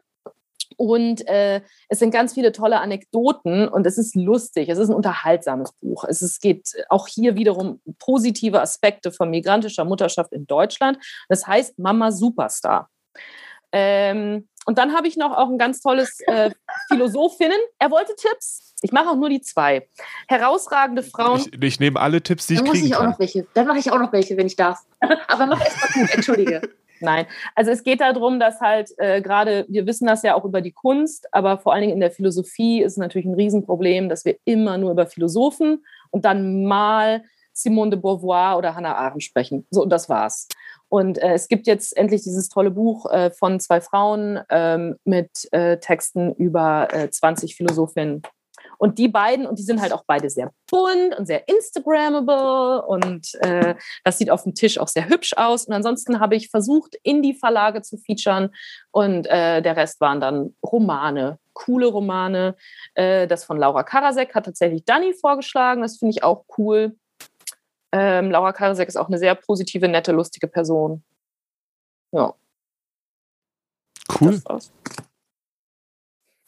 [0.77, 4.69] Und äh, es sind ganz viele tolle Anekdoten und es ist lustig.
[4.69, 6.05] Es ist ein unterhaltsames Buch.
[6.07, 10.99] Es ist, geht auch hier wiederum positive Aspekte von migrantischer Mutterschaft in Deutschland.
[11.27, 12.87] Das heißt Mama Superstar.
[13.71, 16.51] Ähm, und dann habe ich noch auch ein ganz tolles äh,
[16.89, 17.57] Philosophinnen.
[17.79, 18.75] Er wollte Tipps.
[18.81, 19.87] Ich mache auch nur die zwei.
[20.27, 21.39] Herausragende Frauen.
[21.39, 23.07] Ich, ich nehme alle Tipps, die ich Dann kriegen muss ich kann.
[23.07, 23.47] auch noch welche.
[23.53, 24.79] Dann mache ich auch noch welche, wenn ich darf.
[25.27, 26.61] Aber mach erst mal gut, entschuldige.
[27.01, 30.59] Nein, also es geht darum, dass halt äh, gerade, wir wissen das ja auch über
[30.59, 34.25] die Kunst, aber vor allen Dingen in der Philosophie ist es natürlich ein Riesenproblem, dass
[34.25, 39.65] wir immer nur über Philosophen und dann mal Simone de Beauvoir oder Hannah Arendt sprechen.
[39.69, 40.47] So, und das war's.
[40.89, 45.47] Und äh, es gibt jetzt endlich dieses tolle Buch äh, von zwei Frauen ähm, mit
[45.51, 48.23] äh, Texten über 20 äh, Philosophinnen.
[48.77, 53.35] Und die beiden, und die sind halt auch beide sehr bunt und sehr Instagrammable und
[53.41, 53.75] äh,
[54.05, 55.65] das sieht auf dem Tisch auch sehr hübsch aus.
[55.65, 58.53] Und ansonsten habe ich versucht, Indie-Verlage zu featuren
[58.91, 62.55] und äh, der Rest waren dann Romane, coole Romane.
[62.95, 66.95] das von Laura Karasek hat tatsächlich Dani vorgeschlagen, das finde ich auch cool.
[67.91, 71.03] Ähm, Laura Karasek ist auch eine sehr positive, nette, lustige Person.
[72.11, 72.33] Ja.
[74.19, 74.41] Cool.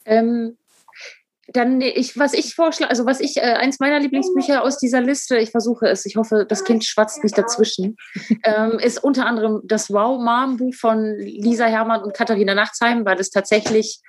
[0.04, 0.58] Ähm,
[1.48, 5.38] dann ich, was ich vorschlage, also was ich, äh, eins meiner Lieblingsbücher aus dieser Liste,
[5.38, 7.96] ich versuche es, ich hoffe, das Kind schwatzt nicht dazwischen,
[8.44, 13.18] ähm, ist unter anderem das Wow Mom Buch von Lisa Herrmann und Katharina Nachtsheim, weil
[13.20, 14.00] es tatsächlich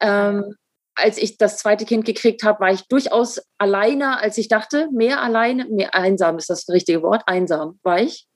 [0.00, 0.54] ähm,
[0.98, 4.88] als ich das zweite Kind gekriegt habe, war ich durchaus alleiner, als ich dachte.
[4.92, 7.22] Mehr alleine, mehr einsam ist das richtige Wort.
[7.26, 8.26] Einsam war ich.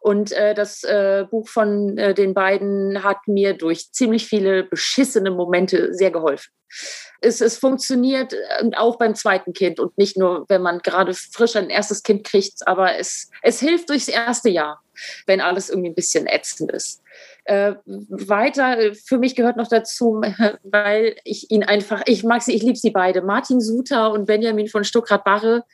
[0.00, 5.30] Und äh, das äh, Buch von äh, den beiden hat mir durch ziemlich viele beschissene
[5.30, 6.52] Momente sehr geholfen.
[7.20, 11.56] Es, es funktioniert äh, auch beim zweiten Kind und nicht nur, wenn man gerade frisch
[11.56, 14.80] ein erstes Kind kriegt, aber es, es hilft durchs erste Jahr,
[15.26, 17.02] wenn alles irgendwie ein bisschen ätzend ist.
[17.48, 20.20] Äh, weiter, für mich gehört noch dazu,
[20.64, 23.22] weil ich ihn einfach, ich mag sie, ich liebe sie beide.
[23.22, 25.64] Martin Suter und Benjamin von Stuckrad-Barre,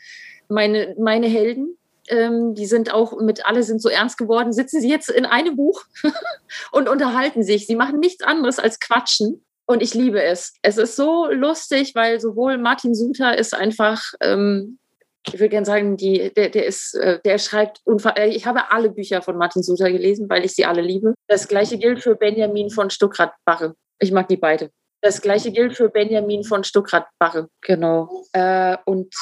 [0.49, 1.77] meine, meine Helden.
[2.07, 5.57] Ähm, die sind auch mit alle sind so ernst geworden, sitzen sie jetzt in einem
[5.57, 5.83] Buch
[6.71, 7.67] und unterhalten sich.
[7.67, 9.45] Sie machen nichts anderes als quatschen.
[9.67, 10.55] Und ich liebe es.
[10.63, 14.79] Es ist so lustig, weil sowohl Martin Suter ist einfach ähm,
[15.27, 17.81] ich würde gerne sagen, die, der, der ist, äh, der schreibt
[18.17, 21.15] äh, Ich habe alle Bücher von Martin Suter gelesen, weil ich sie alle liebe.
[21.29, 23.75] Das gleiche gilt für Benjamin von Stuckrad-Barre.
[24.01, 24.71] Ich mag die beide.
[25.01, 28.25] Das gleiche gilt für Benjamin von Stuckrad-Barre, genau.
[28.33, 29.15] Äh, und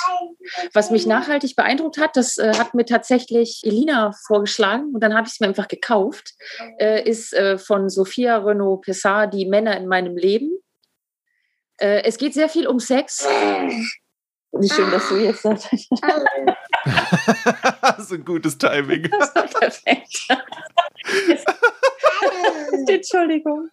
[0.74, 5.34] was mich nachhaltig beeindruckt hat, das hat mir tatsächlich Elina vorgeschlagen und dann habe ich
[5.34, 6.34] es mir einfach gekauft,
[7.04, 10.56] ist von Sophia Renaud Pessard, Die Männer in meinem Leben.
[11.78, 13.26] Es geht sehr viel um Sex.
[14.62, 15.72] Nicht schön, dass du jetzt sagst.
[17.82, 19.10] das ist ein gutes Timing.
[19.10, 20.28] Das war perfekt.
[22.86, 23.70] Entschuldigung.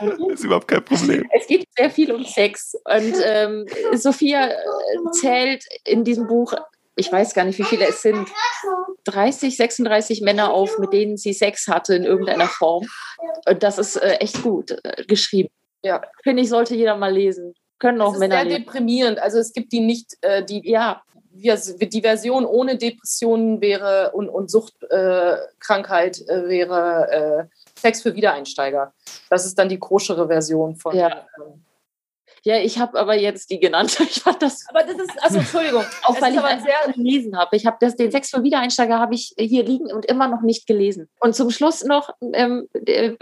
[0.00, 1.28] Das ist überhaupt kein Problem.
[1.32, 2.74] Es geht sehr viel um Sex.
[2.84, 4.56] Und ähm, Sophia äh,
[5.12, 6.54] zählt in diesem Buch,
[6.96, 8.28] ich weiß gar nicht, wie viele es sind,
[9.04, 12.84] 30, 36 Männer auf, mit denen sie Sex hatte in irgendeiner Form.
[13.48, 15.50] Und das ist äh, echt gut äh, geschrieben.
[15.84, 17.54] Ja, finde ich, sollte jeder mal lesen.
[17.82, 18.36] Können auch Männer.
[18.36, 18.64] Das ist sehr lesen.
[18.64, 19.18] deprimierend.
[19.18, 21.02] Also es gibt die nicht, äh, die, ja,
[21.32, 28.94] die Version ohne Depressionen wäre und, und Suchtkrankheit äh, wäre äh, Sex für Wiedereinsteiger.
[29.30, 30.96] Das ist dann die koschere Version von.
[30.96, 31.26] Ja.
[31.36, 31.64] Ähm,
[32.44, 33.98] ja, ich habe aber jetzt die genannt.
[34.08, 34.64] Ich fand das.
[34.68, 37.56] Aber das ist, also Entschuldigung, auch weil ich aber sehr gelesen habe.
[37.56, 40.68] Ich habe das, den Sex für Wiedereinsteiger habe ich hier liegen und immer noch nicht
[40.68, 41.08] gelesen.
[41.18, 42.68] Und zum Schluss noch ähm,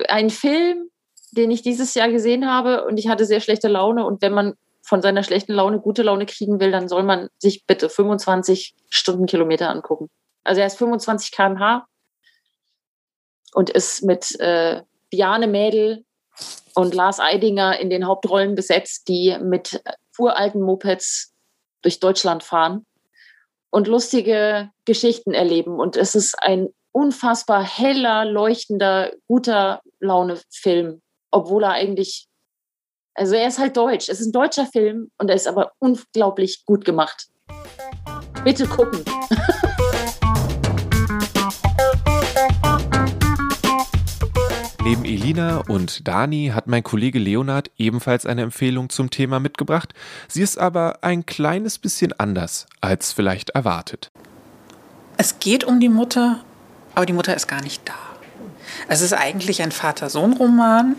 [0.09, 0.91] ein Film,
[1.33, 4.05] den ich dieses Jahr gesehen habe und ich hatte sehr schlechte Laune.
[4.05, 7.67] Und wenn man von seiner schlechten Laune gute Laune kriegen will, dann soll man sich
[7.67, 10.09] bitte 25 Stundenkilometer angucken.
[10.45, 11.87] Also er ist 25 km/h
[13.53, 16.05] und ist mit äh, Biane Mädel
[16.75, 19.83] und Lars Eidinger in den Hauptrollen besetzt, die mit
[20.19, 21.33] uralten Mopeds
[21.83, 22.87] durch Deutschland fahren
[23.71, 25.79] und lustige Geschichten erleben.
[25.79, 31.01] Und es ist ein unfassbar heller, leuchtender, guter Laune-Film,
[31.31, 32.27] obwohl er eigentlich
[33.15, 34.09] also er ist halt deutsch.
[34.09, 37.29] Es ist ein deutscher Film und er ist aber unglaublich gut gemacht.
[38.45, 39.05] Bitte gucken.
[44.83, 49.93] Neben Elina und Dani hat mein Kollege Leonard ebenfalls eine Empfehlung zum Thema mitgebracht.
[50.27, 54.11] Sie ist aber ein kleines bisschen anders als vielleicht erwartet.
[55.19, 56.43] Es geht um die Mutter,
[56.95, 57.93] aber die Mutter ist gar nicht da.
[58.89, 60.97] Es ist eigentlich ein Vater-Sohn-Roman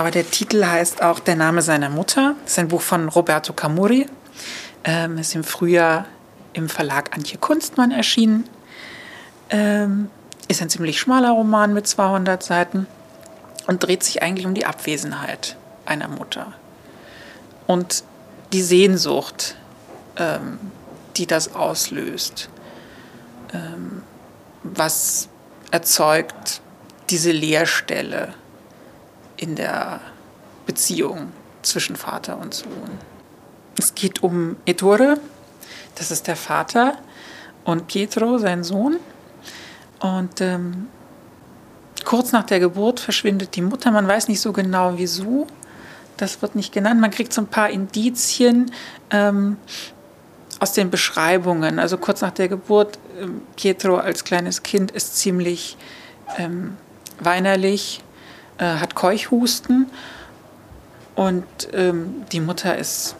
[0.00, 2.34] aber der Titel heißt auch Der Name seiner Mutter.
[2.44, 4.06] Das ist ein Buch von Roberto Camuri.
[4.82, 6.06] Ähm, ist im Frühjahr
[6.54, 8.48] im Verlag Antje Kunstmann erschienen.
[9.50, 10.08] Ähm,
[10.48, 12.86] ist ein ziemlich schmaler Roman mit 200 Seiten
[13.66, 16.54] und dreht sich eigentlich um die Abwesenheit einer Mutter.
[17.66, 18.02] Und
[18.54, 19.54] die Sehnsucht,
[20.16, 20.58] ähm,
[21.18, 22.48] die das auslöst.
[23.52, 24.00] Ähm,
[24.62, 25.28] was
[25.70, 26.62] erzeugt
[27.10, 28.32] diese Leerstelle
[29.40, 30.00] in der
[30.66, 31.32] Beziehung
[31.62, 32.98] zwischen Vater und Sohn.
[33.78, 35.18] Es geht um Ettore,
[35.94, 36.98] das ist der Vater,
[37.64, 38.96] und Pietro, sein Sohn.
[40.00, 40.88] Und ähm,
[42.04, 43.90] kurz nach der Geburt verschwindet die Mutter.
[43.90, 45.46] Man weiß nicht so genau wieso.
[46.16, 47.00] Das wird nicht genannt.
[47.00, 48.72] Man kriegt so ein paar Indizien
[49.10, 49.56] ähm,
[50.58, 51.78] aus den Beschreibungen.
[51.78, 55.76] Also kurz nach der Geburt, ähm, Pietro als kleines Kind ist ziemlich
[56.38, 56.76] ähm,
[57.18, 58.02] weinerlich
[58.60, 59.90] äh, hat Keuchhusten
[61.16, 63.16] und ähm, die Mutter ist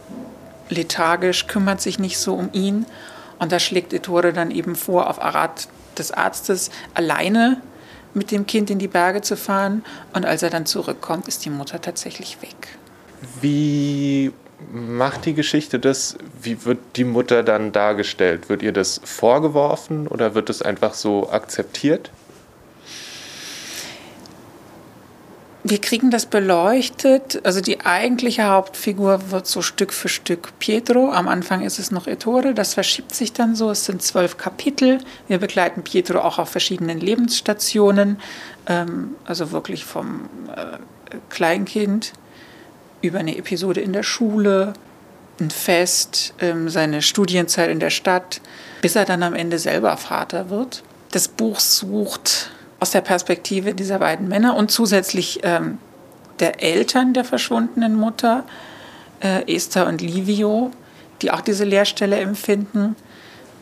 [0.69, 2.87] lethargisch, kümmert sich nicht so um ihn.
[3.39, 5.69] Und da schlägt Ettore dann eben vor, auf Arat
[5.99, 7.61] des Arztes alleine
[8.15, 9.85] mit dem Kind in die Berge zu fahren.
[10.13, 12.69] Und als er dann zurückkommt, ist die Mutter tatsächlich weg.
[13.41, 14.33] Wie
[14.73, 16.17] macht die Geschichte das?
[16.41, 18.49] Wie wird die Mutter dann dargestellt?
[18.49, 22.11] Wird ihr das vorgeworfen oder wird es einfach so akzeptiert?
[25.63, 27.45] Wir kriegen das beleuchtet.
[27.45, 31.13] Also die eigentliche Hauptfigur wird so Stück für Stück Pietro.
[31.13, 32.55] Am Anfang ist es noch Ettore.
[32.55, 33.71] Das verschiebt sich dann so.
[33.71, 35.01] Es sind zwölf Kapitel.
[35.29, 38.19] Wir begleiten Pietro auch auf verschiedenen Lebensstationen.
[38.67, 40.79] Ähm, also wirklich vom äh,
[41.29, 42.15] Kleinkind
[43.03, 44.73] über eine Episode in der Schule,
[45.41, 48.41] ein Fest, ähm, seine Studienzeit in der Stadt,
[48.81, 50.83] bis er dann am Ende selber Vater wird.
[51.11, 52.51] Das Buch sucht
[52.81, 55.79] aus der Perspektive dieser beiden Männer und zusätzlich ähm,
[56.41, 58.45] der Eltern der verschwundenen Mutter,
[59.23, 60.71] äh, Esther und Livio,
[61.23, 62.97] die auch diese Leerstelle empfinden.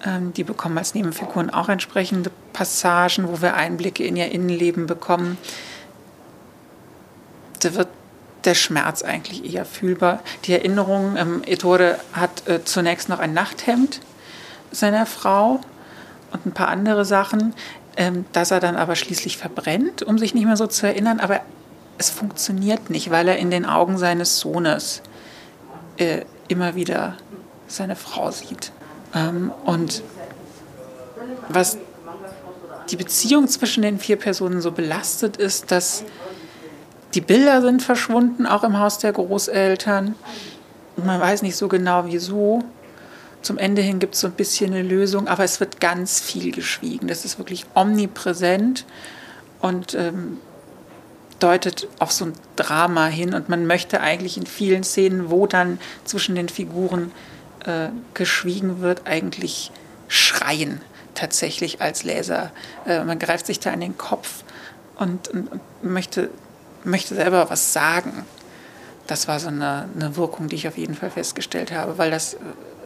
[0.06, 5.36] Ähm, die bekommen als Nebenfiguren auch entsprechende Passagen, wo wir Einblicke in ihr Innenleben bekommen.
[7.60, 7.88] Da wird
[8.44, 10.20] der Schmerz eigentlich eher fühlbar.
[10.44, 14.00] Die Erinnerung, ähm, Ettore hat äh, zunächst noch ein Nachthemd
[14.70, 15.60] seiner Frau
[16.32, 17.54] und ein paar andere Sachen
[17.98, 21.20] ähm, dass er dann aber schließlich verbrennt, um sich nicht mehr so zu erinnern.
[21.20, 21.40] Aber
[21.98, 25.02] es funktioniert nicht, weil er in den Augen seines Sohnes
[25.98, 27.16] äh, immer wieder
[27.66, 28.72] seine Frau sieht.
[29.14, 30.02] Ähm, und
[31.48, 31.76] was
[32.90, 36.04] die Beziehung zwischen den vier Personen so belastet ist, dass
[37.14, 40.14] Die Bilder sind verschwunden, auch im Haus der Großeltern.
[40.96, 42.62] Man weiß nicht so genau wieso.
[43.42, 46.52] Zum Ende hin gibt es so ein bisschen eine Lösung, aber es wird ganz viel
[46.52, 47.08] geschwiegen.
[47.08, 48.84] Das ist wirklich omnipräsent
[49.60, 50.38] und ähm,
[51.38, 53.34] deutet auf so ein Drama hin.
[53.34, 57.12] Und man möchte eigentlich in vielen Szenen, wo dann zwischen den Figuren
[57.64, 59.70] äh, geschwiegen wird, eigentlich
[60.08, 60.80] schreien
[61.14, 62.50] tatsächlich als Leser.
[62.86, 64.44] Äh, man greift sich da an den Kopf
[64.96, 66.30] und, und, und möchte,
[66.84, 68.24] möchte selber was sagen.
[69.06, 72.34] Das war so eine, eine Wirkung, die ich auf jeden Fall festgestellt habe, weil das
[72.34, 72.38] äh,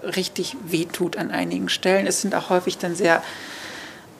[0.02, 2.06] richtig wehtut an einigen Stellen.
[2.06, 3.22] Es sind auch häufig dann sehr,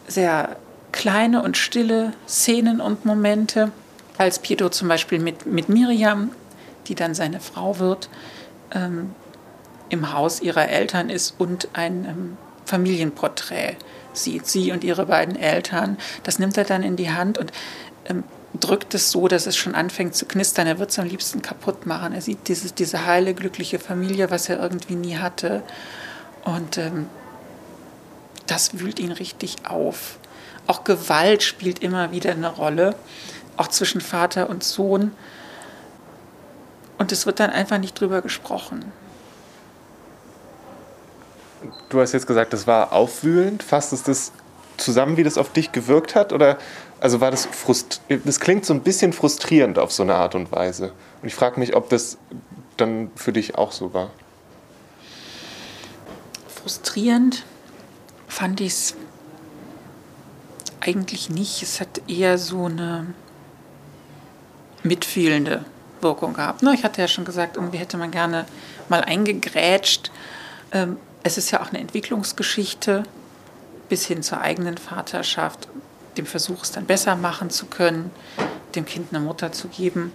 [0.06, 0.56] sehr
[0.92, 3.72] kleine und stille Szenen und Momente,
[4.18, 6.30] als Pietro zum Beispiel mit, mit Miriam,
[6.86, 8.08] die dann seine Frau wird,
[8.74, 9.14] ähm,
[9.88, 13.76] im Haus ihrer Eltern ist und ein ähm, Familienporträt
[14.12, 15.96] sieht, sie und ihre beiden Eltern.
[16.22, 17.52] Das nimmt er dann in die Hand und
[18.06, 18.24] ähm,
[18.60, 20.66] drückt es so, dass es schon anfängt zu knistern.
[20.66, 22.12] Er wird es am liebsten kaputt machen.
[22.12, 25.62] Er sieht dieses, diese heile, glückliche Familie, was er irgendwie nie hatte.
[26.44, 27.08] Und ähm,
[28.46, 30.18] das wühlt ihn richtig auf.
[30.66, 32.94] Auch Gewalt spielt immer wieder eine Rolle,
[33.56, 35.12] auch zwischen Vater und Sohn.
[36.98, 38.92] Und es wird dann einfach nicht drüber gesprochen.
[41.88, 43.62] Du hast jetzt gesagt, das war aufwühlend.
[43.62, 44.32] Fasst es das
[44.76, 46.32] zusammen, wie das auf dich gewirkt hat?
[46.32, 46.58] Oder
[47.02, 48.26] also war das frustrierend?
[48.26, 50.92] Das klingt so ein bisschen frustrierend auf so eine Art und Weise.
[51.20, 52.16] Und ich frage mich, ob das
[52.76, 54.10] dann für dich auch so war.
[56.46, 57.44] Frustrierend
[58.28, 58.94] fand ich es
[60.80, 61.62] eigentlich nicht.
[61.62, 63.12] Es hat eher so eine
[64.84, 65.64] mitfühlende
[66.00, 66.62] Wirkung gehabt.
[66.62, 68.46] Ne, ich hatte ja schon gesagt, irgendwie hätte man gerne
[68.88, 70.12] mal eingegrätscht.
[70.70, 73.02] Ähm, es ist ja auch eine Entwicklungsgeschichte
[73.88, 75.68] bis hin zur eigenen Vaterschaft,
[76.16, 78.10] dem Versuch, es dann besser machen zu können,
[78.74, 80.12] dem Kind eine Mutter zu geben.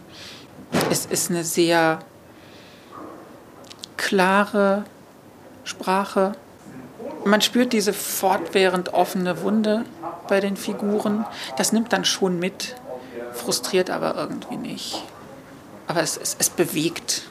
[0.90, 2.00] Es ist eine sehr
[3.96, 4.86] klare
[5.64, 6.34] Sprache.
[7.26, 9.86] Man spürt diese fortwährend offene Wunde
[10.28, 11.26] bei den Figuren.
[11.58, 12.76] Das nimmt dann schon mit,
[13.34, 15.04] frustriert aber irgendwie nicht.
[15.88, 17.24] Aber es, es, es bewegt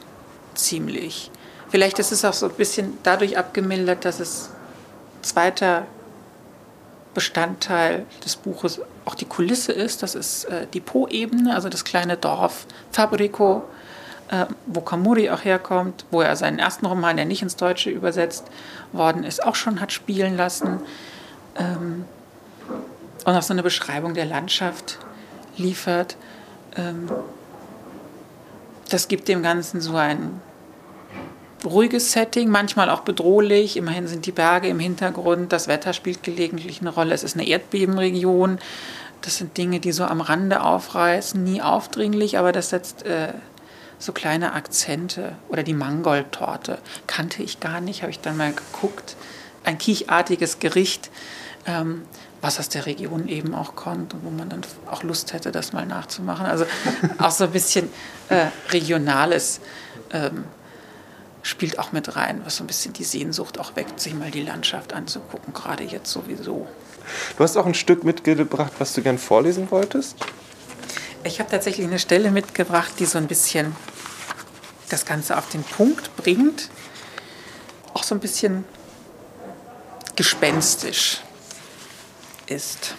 [0.55, 1.31] ziemlich.
[1.69, 4.51] Vielleicht ist es auch so ein bisschen dadurch abgemildert, dass es
[5.23, 5.87] zweiter
[7.17, 10.03] Bestandteil des Buches auch die Kulisse ist.
[10.03, 13.63] Das ist äh, die Po-Ebene, also das kleine Dorf Fabrico,
[14.29, 18.45] äh, wo Kamuri auch herkommt, wo er seinen ersten Roman, der nicht ins Deutsche übersetzt
[18.93, 20.81] worden ist, auch schon hat spielen lassen.
[21.59, 22.05] Ähm,
[23.25, 24.99] und auch so eine Beschreibung der Landschaft
[25.57, 26.19] liefert.
[26.77, 27.11] Ähm,
[28.91, 30.43] das gibt dem Ganzen so ein
[31.65, 33.77] ruhiges Setting, manchmal auch bedrohlich.
[33.77, 37.15] Immerhin sind die Berge im Hintergrund, das Wetter spielt gelegentlich eine Rolle.
[37.15, 38.59] Es ist eine Erdbebenregion.
[39.23, 43.33] Das sind Dinge, die so am Rande aufreißen, nie aufdringlich, aber das setzt äh,
[43.99, 45.33] so kleine Akzente.
[45.49, 49.17] Oder die Mangoldtorte kannte ich gar nicht, habe ich dann mal geguckt.
[49.65, 51.11] Ein kiechartiges Gericht,
[51.67, 52.03] ähm,
[52.41, 55.73] was aus der Region eben auch kommt und wo man dann auch Lust hätte, das
[55.73, 56.47] mal nachzumachen.
[56.47, 56.67] Also
[57.19, 57.89] auch so ein bisschen
[58.29, 59.61] äh, Regionales.
[60.13, 60.45] Ähm,
[61.47, 64.43] spielt auch mit rein, was so ein bisschen die Sehnsucht auch weckt, sich mal die
[64.43, 66.67] Landschaft anzugucken, gerade jetzt sowieso.
[67.37, 70.17] Du hast auch ein Stück mitgebracht, was du gern vorlesen wolltest?
[71.23, 73.75] Ich habe tatsächlich eine Stelle mitgebracht, die so ein bisschen
[74.89, 76.69] das Ganze auf den Punkt bringt.
[77.95, 78.65] Auch so ein bisschen
[80.17, 81.21] gespenstisch
[82.47, 82.95] ist.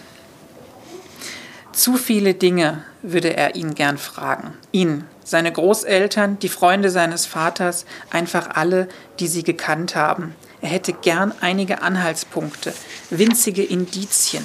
[1.72, 4.54] Zu viele Dinge würde er ihn gern fragen.
[4.72, 8.88] Ihn, seine Großeltern, die Freunde seines Vaters, einfach alle,
[9.18, 10.34] die sie gekannt haben.
[10.60, 12.74] Er hätte gern einige Anhaltspunkte,
[13.10, 14.44] winzige Indizien,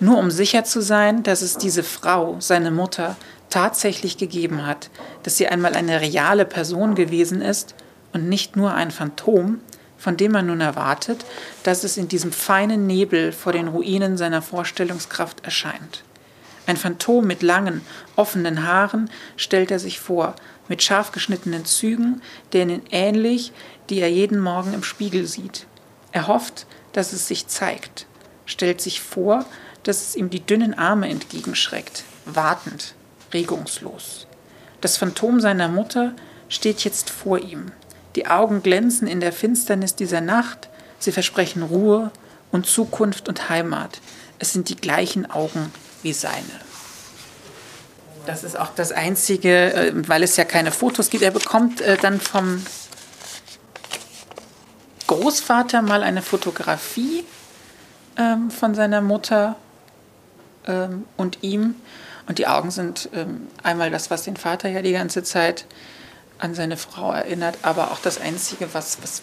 [0.00, 3.16] nur um sicher zu sein, dass es diese Frau, seine Mutter,
[3.50, 4.90] tatsächlich gegeben hat,
[5.22, 7.74] dass sie einmal eine reale Person gewesen ist
[8.12, 9.60] und nicht nur ein Phantom,
[9.96, 11.24] von dem man nun erwartet,
[11.64, 16.04] dass es in diesem feinen Nebel vor den Ruinen seiner Vorstellungskraft erscheint.
[16.68, 17.80] Ein Phantom mit langen,
[18.14, 19.08] offenen Haaren
[19.38, 20.34] stellt er sich vor,
[20.68, 22.20] mit scharf geschnittenen Zügen,
[22.52, 23.52] denen ähnlich,
[23.88, 25.66] die er jeden Morgen im Spiegel sieht.
[26.12, 28.04] Er hofft, dass es sich zeigt,
[28.44, 29.46] stellt sich vor,
[29.82, 32.92] dass es ihm die dünnen Arme entgegenschreckt, wartend,
[33.32, 34.26] regungslos.
[34.82, 36.12] Das Phantom seiner Mutter
[36.50, 37.72] steht jetzt vor ihm.
[38.14, 42.10] Die Augen glänzen in der Finsternis dieser Nacht, sie versprechen Ruhe
[42.52, 44.02] und Zukunft und Heimat.
[44.38, 46.68] Es sind die gleichen Augen wie seine.
[48.26, 51.22] Das ist auch das Einzige, äh, weil es ja keine Fotos gibt.
[51.22, 52.64] Er bekommt äh, dann vom
[55.06, 57.24] Großvater mal eine Fotografie
[58.18, 59.56] ähm, von seiner Mutter
[60.66, 61.74] ähm, und ihm.
[62.26, 65.64] Und die Augen sind ähm, einmal das, was den Vater ja die ganze Zeit
[66.38, 69.22] an seine Frau erinnert, aber auch das Einzige, was, was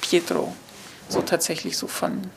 [0.00, 0.54] Pietro
[1.08, 2.30] so tatsächlich so von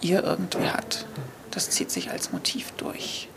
[0.00, 1.06] ihr irgendwie hat.
[1.54, 3.28] Das zieht sich als Motiv durch.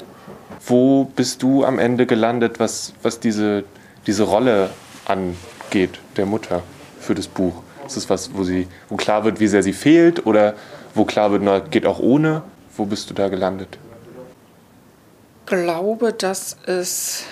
[0.65, 3.63] Wo bist du am Ende gelandet, was, was diese,
[4.07, 4.71] diese Rolle
[5.05, 6.63] angeht, der Mutter
[6.99, 7.61] für das Buch?
[7.85, 10.55] Ist es was, wo, sie, wo klar wird, wie sehr sie fehlt oder
[10.93, 12.41] wo klar wird, na, geht auch ohne?
[12.75, 13.77] Wo bist du da gelandet?
[15.45, 17.23] Ich glaube, dass es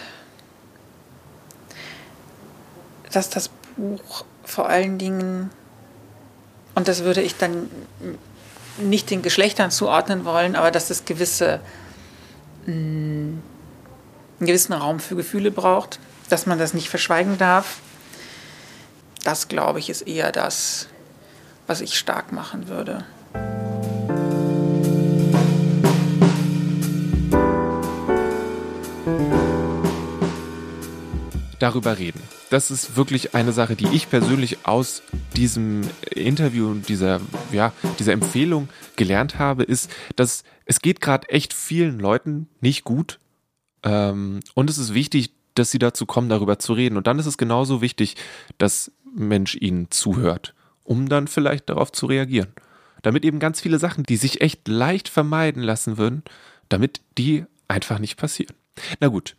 [3.12, 5.50] dass das Buch vor allen Dingen,
[6.76, 7.70] und das würde ich dann
[8.78, 11.60] nicht den Geschlechtern zuordnen wollen, aber dass es gewisse,
[12.66, 13.42] mm, einen
[14.40, 16.00] gewissen Raum für Gefühle braucht,
[16.30, 17.80] dass man das nicht verschweigen darf.
[19.24, 20.88] Das, glaube ich, ist eher das,
[21.68, 23.06] was ich stark machen würde.
[31.60, 32.22] Darüber reden.
[32.50, 35.02] Das ist wirklich eine Sache, die ich persönlich aus
[35.36, 35.82] diesem
[36.12, 42.00] Interview und dieser, ja, dieser Empfehlung gelernt habe, ist, dass es geht gerade echt vielen
[42.00, 43.20] Leuten nicht gut.
[43.84, 46.98] Ähm, und es ist wichtig, dass sie dazu kommen, darüber zu reden.
[46.98, 48.16] Und dann ist es genauso wichtig,
[48.58, 50.54] dass Mensch ihnen zuhört,
[50.84, 52.50] um dann vielleicht darauf zu reagieren.
[53.02, 56.24] Damit eben ganz viele Sachen, die sich echt leicht vermeiden lassen würden,
[56.70, 58.56] damit die einfach nicht passieren.
[59.00, 59.36] Na gut,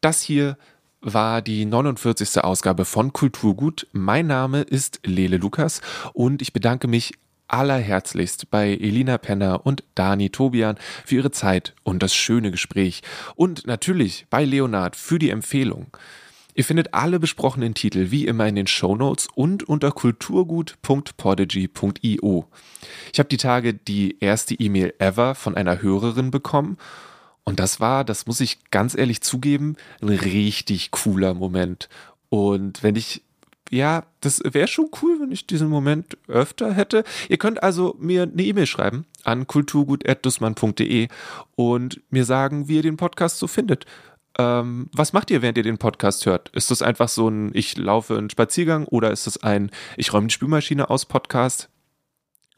[0.00, 0.58] das hier
[1.00, 2.42] war die 49.
[2.42, 3.86] Ausgabe von Kulturgut.
[3.92, 5.80] Mein Name ist Lele Lukas
[6.12, 7.12] und ich bedanke mich
[7.46, 10.76] allerherzlichst bei Elina Penner und Dani Tobian
[11.06, 13.02] für ihre Zeit und das schöne Gespräch
[13.36, 15.96] und natürlich bei Leonard für die Empfehlung.
[16.54, 22.48] Ihr findet alle besprochenen Titel wie immer in den Show Notes und unter kulturgut.podigy.io.
[23.12, 26.76] Ich habe die Tage die erste E-Mail ever von einer Hörerin bekommen
[27.48, 31.88] und das war, das muss ich ganz ehrlich zugeben, ein richtig cooler Moment.
[32.28, 33.22] Und wenn ich
[33.70, 37.04] ja, das wäre schon cool, wenn ich diesen Moment öfter hätte.
[37.28, 41.08] Ihr könnt also mir eine E-Mail schreiben an kulturgut.dussmann.de
[41.54, 43.84] und mir sagen, wie ihr den Podcast so findet.
[44.38, 46.48] Ähm, was macht ihr, während ihr den Podcast hört?
[46.50, 50.28] Ist das einfach so ein Ich laufe einen Spaziergang oder ist das ein Ich räume
[50.28, 51.68] die Spülmaschine aus Podcast?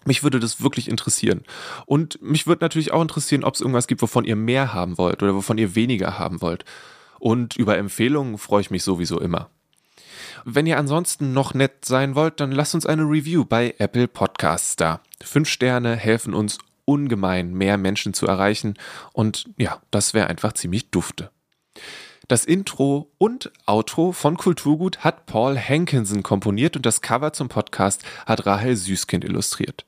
[0.04, 1.44] Mich würde das wirklich interessieren.
[1.86, 5.22] Und mich würde natürlich auch interessieren, ob es irgendwas gibt, wovon ihr mehr haben wollt
[5.22, 6.64] oder wovon ihr weniger haben wollt.
[7.18, 9.50] Und über Empfehlungen freue ich mich sowieso immer.
[10.44, 14.76] Wenn ihr ansonsten noch nett sein wollt, dann lasst uns eine Review bei Apple Podcasts
[14.76, 15.00] da.
[15.22, 18.74] Fünf Sterne helfen uns ungemein, mehr Menschen zu erreichen.
[19.12, 21.30] Und ja, das wäre einfach ziemlich dufte.
[22.26, 28.04] Das Intro und Outro von Kulturgut hat Paul Hankinson komponiert und das Cover zum Podcast
[28.24, 29.84] hat Rahel Süßkind illustriert.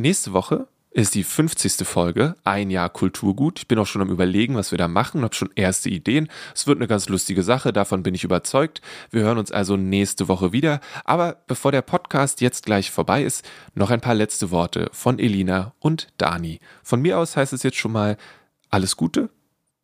[0.00, 1.84] Nächste Woche ist die 50.
[1.84, 3.58] Folge, ein Jahr Kulturgut.
[3.58, 6.28] Ich bin auch schon am Überlegen, was wir da machen, habe schon erste Ideen.
[6.54, 8.80] Es wird eine ganz lustige Sache, davon bin ich überzeugt.
[9.10, 10.80] Wir hören uns also nächste Woche wieder.
[11.04, 13.44] Aber bevor der Podcast jetzt gleich vorbei ist,
[13.74, 16.60] noch ein paar letzte Worte von Elina und Dani.
[16.84, 18.16] Von mir aus heißt es jetzt schon mal
[18.70, 19.30] alles Gute.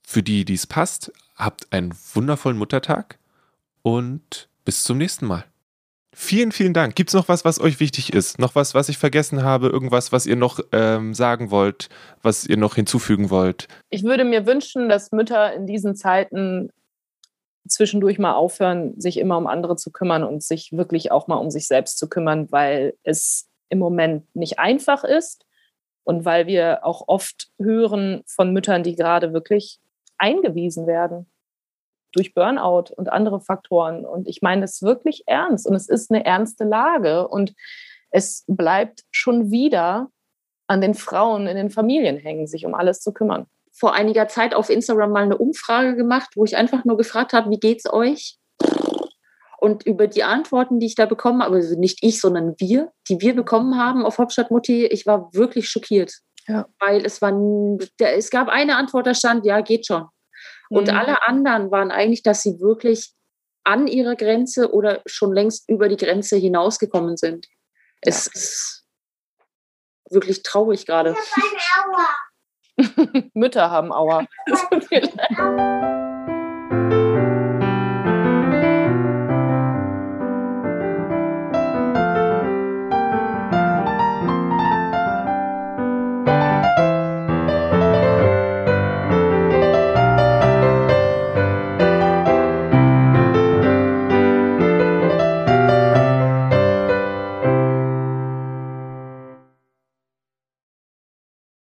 [0.07, 3.19] Für die, die es passt, habt einen wundervollen Muttertag
[3.83, 5.45] und bis zum nächsten Mal.
[6.17, 6.95] Vielen, vielen Dank.
[6.95, 8.39] Gibt es noch was, was euch wichtig ist?
[8.39, 9.67] Noch was, was ich vergessen habe?
[9.67, 11.89] Irgendwas, was ihr noch ähm, sagen wollt,
[12.23, 13.67] was ihr noch hinzufügen wollt?
[13.91, 16.71] Ich würde mir wünschen, dass Mütter in diesen Zeiten
[17.67, 21.51] zwischendurch mal aufhören, sich immer um andere zu kümmern und sich wirklich auch mal um
[21.51, 25.45] sich selbst zu kümmern, weil es im Moment nicht einfach ist
[26.05, 29.81] und weil wir auch oft hören von Müttern, die gerade wirklich
[30.19, 31.27] eingewiesen werden
[32.15, 34.05] durch Burnout und andere Faktoren.
[34.05, 37.55] Und ich meine das wirklich ernst und es ist eine ernste Lage und
[38.11, 40.09] es bleibt schon wieder
[40.67, 43.47] an den Frauen in den Familien hängen, sich um alles zu kümmern.
[43.73, 47.51] Vor einiger Zeit auf Instagram mal eine Umfrage gemacht, wo ich einfach nur gefragt habe,
[47.51, 48.39] wie geht's euch?
[49.59, 53.21] Und über die Antworten, die ich da bekommen habe, also nicht ich, sondern wir, die
[53.21, 56.13] wir bekommen haben auf Hauptstadt Mutti, ich war wirklich schockiert.
[56.47, 56.67] Ja.
[56.79, 57.33] Weil es war,
[57.99, 60.07] es gab eine Antwort, da stand, ja, geht schon.
[60.71, 60.97] Und mhm.
[60.97, 63.13] alle anderen waren eigentlich, dass sie wirklich
[63.65, 67.47] an ihrer Grenze oder schon längst über die Grenze hinausgekommen sind.
[67.47, 67.53] Ja.
[68.03, 68.87] Es ist
[70.11, 71.17] wirklich traurig gerade.
[73.35, 74.27] Mütter haben Aua.